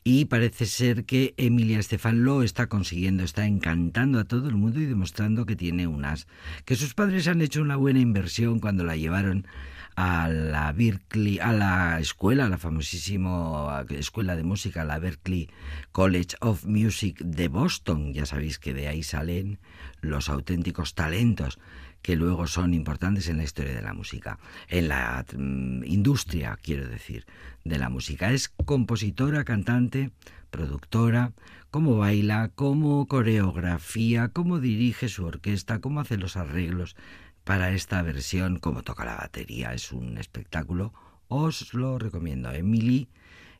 Y 0.05 0.25
parece 0.25 0.65
ser 0.65 1.03
que 1.03 1.33
Emilia 1.35 1.79
Estefan 1.79 2.23
lo 2.23 2.43
está 2.43 2.67
consiguiendo, 2.67 3.25
está 3.25 3.45
encantando 3.45 4.19
a 4.19 4.23
todo 4.23 4.47
el 4.47 4.55
mundo 4.55 4.79
y 4.79 4.85
demostrando 4.85 5.45
que 5.45 5.57
tiene 5.57 5.85
unas 5.85 6.27
que 6.63 6.77
sus 6.77 6.93
padres 6.93 7.27
han 7.27 7.41
hecho 7.41 7.61
una 7.61 7.75
buena 7.75 7.99
inversión 7.99 8.59
cuando 8.61 8.85
la 8.85 8.95
llevaron 8.95 9.47
a 9.95 10.27
la 10.29 10.71
Berkeley, 10.71 11.39
a 11.39 11.51
la 11.53 11.99
escuela, 11.99 12.45
a 12.45 12.49
la 12.49 12.57
famosísima 12.57 13.85
escuela 13.89 14.35
de 14.35 14.43
música, 14.43 14.83
la 14.83 14.99
Berkeley 14.99 15.49
College 15.91 16.35
of 16.41 16.65
Music 16.65 17.19
de 17.19 17.47
Boston. 17.47 18.13
Ya 18.13 18.25
sabéis 18.25 18.59
que 18.59 18.73
de 18.73 18.87
ahí 18.87 19.03
salen 19.03 19.59
los 20.01 20.29
auténticos 20.29 20.95
talentos 20.95 21.59
que 22.01 22.15
luego 22.17 22.47
son 22.47 22.73
importantes 22.73 23.29
en 23.29 23.37
la 23.37 23.43
historia 23.43 23.73
de 23.73 23.81
la 23.81 23.93
música, 23.93 24.37
en 24.67 24.89
la 24.89 25.25
mm, 25.35 25.85
industria, 25.85 26.59
quiero 26.61 26.87
decir, 26.87 27.25
de 27.63 27.79
la 27.79 27.89
música. 27.89 28.31
Es 28.31 28.49
compositora, 28.49 29.45
cantante, 29.45 30.11
productora, 30.51 31.31
cómo 31.71 31.97
baila, 31.97 32.51
cómo 32.53 33.07
coreografía, 33.07 34.27
cómo 34.27 34.59
dirige 34.59 35.07
su 35.07 35.25
orquesta, 35.25 35.79
cómo 35.79 36.01
hace 36.01 36.17
los 36.17 36.35
arreglos 36.35 36.95
para 37.43 37.71
esta 37.71 38.01
versión, 38.01 38.59
cómo 38.59 38.83
toca 38.83 39.05
la 39.05 39.15
batería. 39.15 39.73
Es 39.73 39.91
un 39.91 40.17
espectáculo. 40.17 40.93
Os 41.27 41.73
lo 41.73 41.97
recomiendo. 41.99 42.51
Emily 42.51 43.09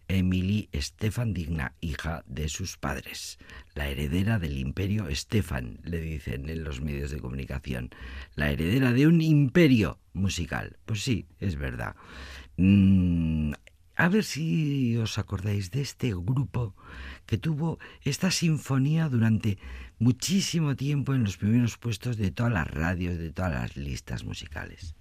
Emily 0.08 0.70
Estefan 0.72 1.34
Digna, 1.34 1.76
hija 1.82 2.24
de 2.28 2.50
sus 2.50 2.78
padres, 2.78 3.40
la 3.74 3.88
heredera 3.88 4.38
del 4.38 4.58
imperio 4.58 5.08
Estefan, 5.08 5.80
le 5.84 6.02
dicen 6.02 6.50
en 6.50 6.64
los 6.64 6.82
medios 6.82 7.12
de 7.12 7.20
comunicación, 7.20 7.90
la 8.36 8.52
heredera 8.52 8.92
de 8.92 9.08
un 9.08 9.22
imperio 9.22 10.00
musical. 10.14 10.78
Pues 10.86 11.04
sí, 11.04 11.26
es 11.40 11.56
verdad. 11.56 11.96
Mm, 12.58 13.54
a 13.96 14.10
ver 14.10 14.24
si 14.24 14.98
os 14.98 15.18
acordáis 15.18 15.72
de 15.72 15.82
este 15.82 16.10
grupo 16.10 16.76
que 17.26 17.38
tuvo 17.38 17.80
esta 18.02 18.32
sinfonía 18.32 19.08
durante 19.08 19.58
muchísimo 20.04 20.76
tiempo 20.76 21.14
en 21.14 21.24
los 21.24 21.38
primeros 21.38 21.78
puestos 21.78 22.18
de 22.18 22.32
todas 22.32 22.52
las 22.52 22.70
radios, 22.70 23.18
de 23.18 23.32
todas 23.32 23.54
las 23.54 23.78
listas 23.78 24.26
musicales. 24.26 24.96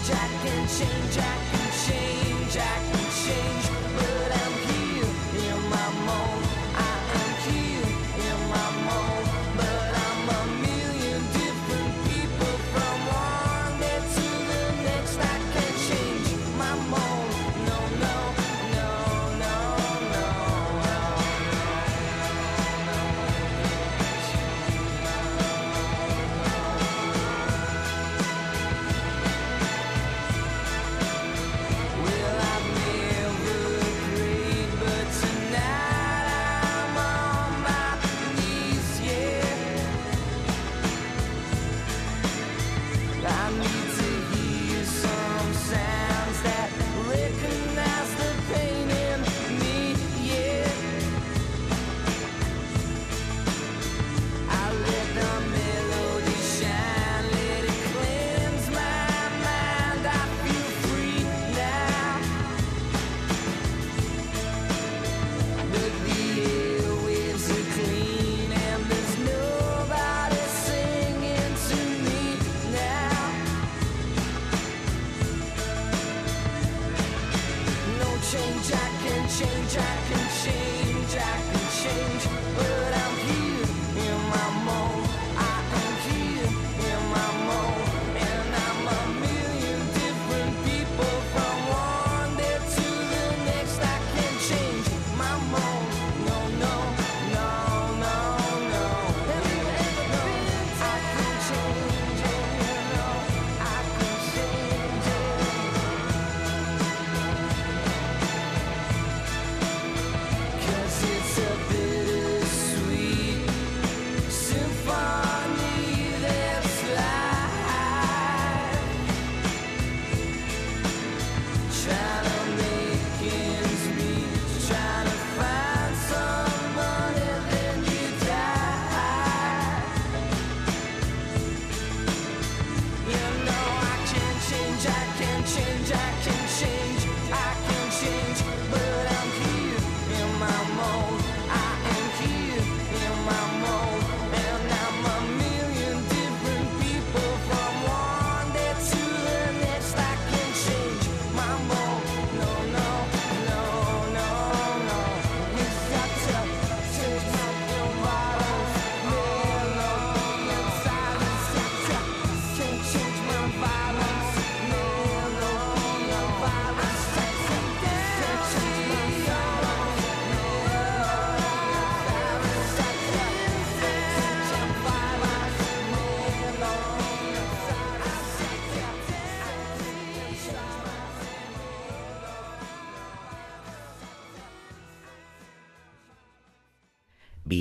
No 0.00 0.16
change, 0.66 1.18
I 1.18 1.50
can 1.52 1.59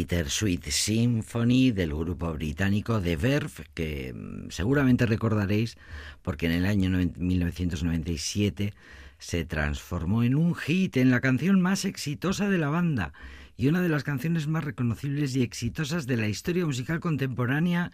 Bittersweet 0.09 0.65
Symphony 0.71 1.69
del 1.71 1.93
grupo 1.93 2.33
británico 2.33 2.99
The 2.99 3.15
Verve, 3.15 3.65
que 3.75 4.11
mm, 4.11 4.49
seguramente 4.49 5.05
recordaréis 5.05 5.77
porque 6.23 6.47
en 6.47 6.53
el 6.53 6.65
año 6.65 6.89
noven- 6.89 7.13
1997 7.15 8.73
se 9.19 9.45
transformó 9.45 10.23
en 10.23 10.33
un 10.33 10.55
hit, 10.55 10.97
en 10.97 11.11
la 11.11 11.21
canción 11.21 11.61
más 11.61 11.85
exitosa 11.85 12.49
de 12.49 12.57
la 12.57 12.69
banda 12.69 13.13
y 13.55 13.67
una 13.67 13.81
de 13.81 13.89
las 13.89 14.03
canciones 14.03 14.47
más 14.47 14.63
reconocibles 14.63 15.35
y 15.35 15.43
exitosas 15.43 16.07
de 16.07 16.17
la 16.17 16.27
historia 16.27 16.65
musical 16.65 16.99
contemporánea, 16.99 17.91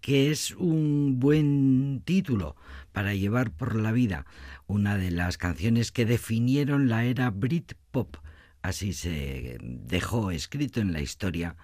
que 0.00 0.30
es 0.30 0.52
un 0.52 1.18
buen 1.18 2.02
título 2.04 2.54
para 2.92 3.14
llevar 3.14 3.50
por 3.50 3.74
la 3.74 3.90
vida, 3.90 4.26
una 4.68 4.96
de 4.96 5.10
las 5.10 5.38
canciones 5.38 5.90
que 5.90 6.06
definieron 6.06 6.88
la 6.88 7.04
era 7.04 7.30
Britpop. 7.30 8.18
Así 8.62 8.92
se 8.92 9.58
dejó 9.60 10.30
escrito 10.30 10.80
en 10.80 10.92
la 10.92 11.00
historia 11.00 11.56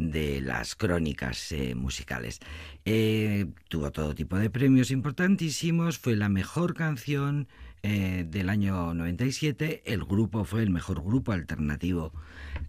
de 0.00 0.40
las 0.40 0.74
crónicas 0.74 1.52
eh, 1.52 1.74
musicales. 1.74 2.40
Eh, 2.84 3.46
tuvo 3.68 3.92
todo 3.92 4.14
tipo 4.14 4.36
de 4.36 4.50
premios 4.50 4.90
importantísimos, 4.90 5.98
fue 5.98 6.16
la 6.16 6.28
mejor 6.28 6.74
canción 6.74 7.48
eh, 7.82 8.26
del 8.28 8.48
año 8.48 8.94
97, 8.94 9.82
el 9.84 10.04
grupo 10.04 10.44
fue 10.44 10.62
el 10.62 10.70
mejor 10.70 11.02
grupo 11.02 11.32
alternativo 11.32 12.12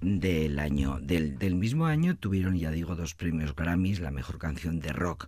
del 0.01 0.59
año 0.59 0.99
del, 1.01 1.38
del 1.38 1.55
mismo 1.55 1.86
año, 1.86 2.15
tuvieron 2.15 2.57
ya 2.57 2.71
digo 2.71 2.95
dos 2.95 3.15
premios 3.15 3.55
Grammys, 3.55 3.99
la 3.99 4.11
mejor 4.11 4.38
canción 4.38 4.79
de 4.79 4.93
rock 4.93 5.27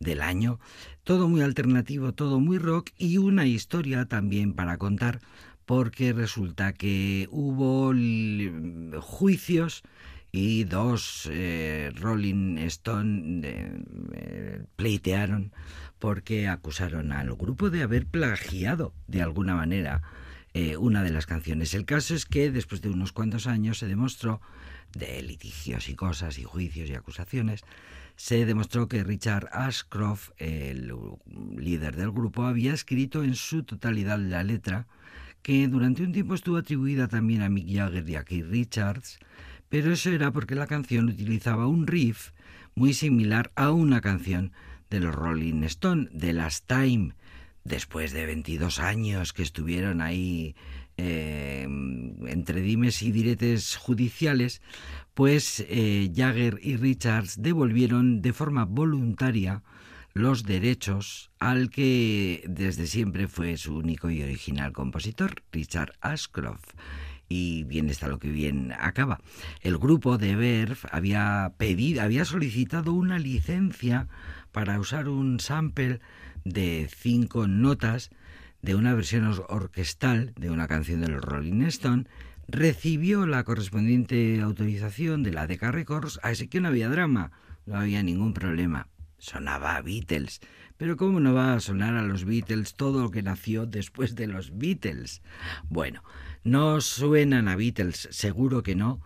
del 0.00 0.20
año, 0.20 0.58
todo 1.04 1.28
muy 1.28 1.42
alternativo, 1.42 2.12
todo 2.12 2.40
muy 2.40 2.58
rock 2.58 2.90
y 2.98 3.18
una 3.18 3.46
historia 3.46 4.06
también 4.06 4.52
para 4.52 4.76
contar 4.76 5.20
porque 5.66 6.12
resulta 6.12 6.72
que 6.72 7.28
hubo 7.30 7.92
l- 7.92 8.98
juicios 9.00 9.82
y 10.30 10.64
dos 10.64 11.28
eh, 11.30 11.92
Rolling 11.94 12.58
Stone 12.58 13.42
eh, 13.44 14.64
pleitearon 14.76 15.52
porque 15.98 16.48
acusaron 16.48 17.12
al 17.12 17.34
grupo 17.36 17.70
de 17.70 17.82
haber 17.82 18.06
plagiado 18.06 18.92
de 19.06 19.22
alguna 19.22 19.54
manera 19.54 20.02
eh, 20.54 20.76
una 20.76 21.02
de 21.02 21.10
las 21.10 21.26
canciones. 21.26 21.74
El 21.74 21.84
caso 21.84 22.14
es 22.14 22.26
que 22.26 22.50
después 22.50 22.80
de 22.82 22.90
unos 22.90 23.12
cuantos 23.12 23.46
años 23.46 23.78
se 23.78 23.86
demostró, 23.86 24.40
de 24.94 25.22
litigios 25.22 25.88
y 25.88 25.94
cosas 25.94 26.38
y 26.38 26.44
juicios 26.44 26.90
y 26.90 26.94
acusaciones, 26.94 27.62
se 28.16 28.44
demostró 28.44 28.88
que 28.88 29.04
Richard 29.04 29.48
Ashcroft, 29.52 30.30
el 30.36 30.92
líder 31.56 31.96
del 31.96 32.10
grupo, 32.10 32.44
había 32.44 32.74
escrito 32.74 33.24
en 33.24 33.34
su 33.34 33.62
totalidad 33.62 34.18
la 34.18 34.44
letra, 34.44 34.86
que 35.42 35.68
durante 35.68 36.02
un 36.02 36.12
tiempo 36.12 36.34
estuvo 36.34 36.56
atribuida 36.56 37.08
también 37.08 37.42
a 37.42 37.48
Mick 37.48 37.68
Jagger 37.68 38.08
y 38.08 38.16
a 38.16 38.24
Keith 38.24 38.46
Richards, 38.46 39.18
pero 39.68 39.92
eso 39.92 40.10
era 40.10 40.30
porque 40.32 40.54
la 40.54 40.66
canción 40.66 41.08
utilizaba 41.08 41.66
un 41.66 41.86
riff 41.86 42.30
muy 42.74 42.94
similar 42.94 43.52
a 43.54 43.70
una 43.70 44.00
canción 44.00 44.52
de 44.90 45.00
los 45.00 45.14
Rolling 45.14 45.62
Stone, 45.64 46.08
de 46.12 46.32
Last 46.32 46.66
Time, 46.66 47.14
después 47.64 48.12
de 48.12 48.26
22 48.26 48.78
años 48.78 49.32
que 49.32 49.42
estuvieron 49.42 50.00
ahí 50.00 50.54
eh, 50.96 51.62
entre 51.62 52.60
dimes 52.60 53.02
y 53.02 53.12
diretes 53.12 53.76
judiciales, 53.76 54.60
pues 55.14 55.64
eh, 55.68 56.10
Jagger 56.14 56.58
y 56.62 56.76
Richards 56.76 57.40
devolvieron 57.40 58.20
de 58.22 58.32
forma 58.32 58.64
voluntaria 58.64 59.62
los 60.14 60.44
derechos 60.44 61.30
al 61.38 61.70
que 61.70 62.44
desde 62.48 62.86
siempre 62.86 63.28
fue 63.28 63.56
su 63.56 63.76
único 63.76 64.10
y 64.10 64.22
original 64.22 64.72
compositor, 64.72 65.42
Richard 65.52 65.92
Ashcroft. 66.00 66.70
Y 67.28 67.64
bien 67.64 67.88
está 67.88 68.08
lo 68.08 68.18
que 68.18 68.28
bien 68.30 68.72
acaba. 68.78 69.20
El 69.62 69.78
grupo 69.78 70.18
de 70.18 70.36
Verve 70.36 70.76
había 70.90 71.54
pedido, 71.56 72.02
había 72.02 72.26
solicitado 72.26 72.92
una 72.92 73.18
licencia 73.18 74.08
para 74.52 74.78
usar 74.78 75.08
un 75.08 75.40
sample 75.40 76.00
de 76.44 76.90
cinco 76.94 77.46
notas 77.46 78.10
de 78.60 78.74
una 78.74 78.92
versión 78.94 79.24
or- 79.24 79.46
orquestal 79.48 80.34
de 80.36 80.50
una 80.50 80.68
canción 80.68 81.00
de 81.00 81.08
los 81.08 81.22
Rolling 81.22 81.62
Stone, 81.62 82.04
recibió 82.48 83.24
la 83.26 83.44
correspondiente 83.44 84.40
autorización 84.42 85.22
de 85.22 85.32
la 85.32 85.46
Decca 85.46 85.72
Records, 85.72 86.20
así 86.22 86.48
que 86.48 86.60
no 86.60 86.68
había 86.68 86.90
drama, 86.90 87.32
no 87.64 87.76
había 87.76 88.02
ningún 88.02 88.34
problema. 88.34 88.88
Sonaba 89.22 89.76
a 89.76 89.82
Beatles, 89.82 90.40
pero 90.76 90.96
¿cómo 90.96 91.20
no 91.20 91.32
va 91.32 91.54
a 91.54 91.60
sonar 91.60 91.94
a 91.94 92.02
los 92.02 92.24
Beatles 92.24 92.74
todo 92.74 93.02
lo 93.02 93.12
que 93.12 93.22
nació 93.22 93.66
después 93.66 94.16
de 94.16 94.26
los 94.26 94.58
Beatles? 94.58 95.22
Bueno, 95.68 96.02
no 96.42 96.80
suenan 96.80 97.46
a 97.46 97.54
Beatles, 97.54 98.08
seguro 98.10 98.64
que 98.64 98.74
no. 98.74 99.00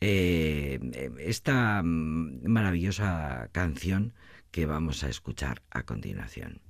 Eh, 0.00 0.80
esta 1.18 1.82
mm, 1.82 2.48
maravillosa 2.48 3.50
canción 3.52 4.14
que 4.50 4.64
vamos 4.64 5.04
a 5.04 5.10
escuchar 5.10 5.62
a 5.68 5.82
continuación. 5.82 6.62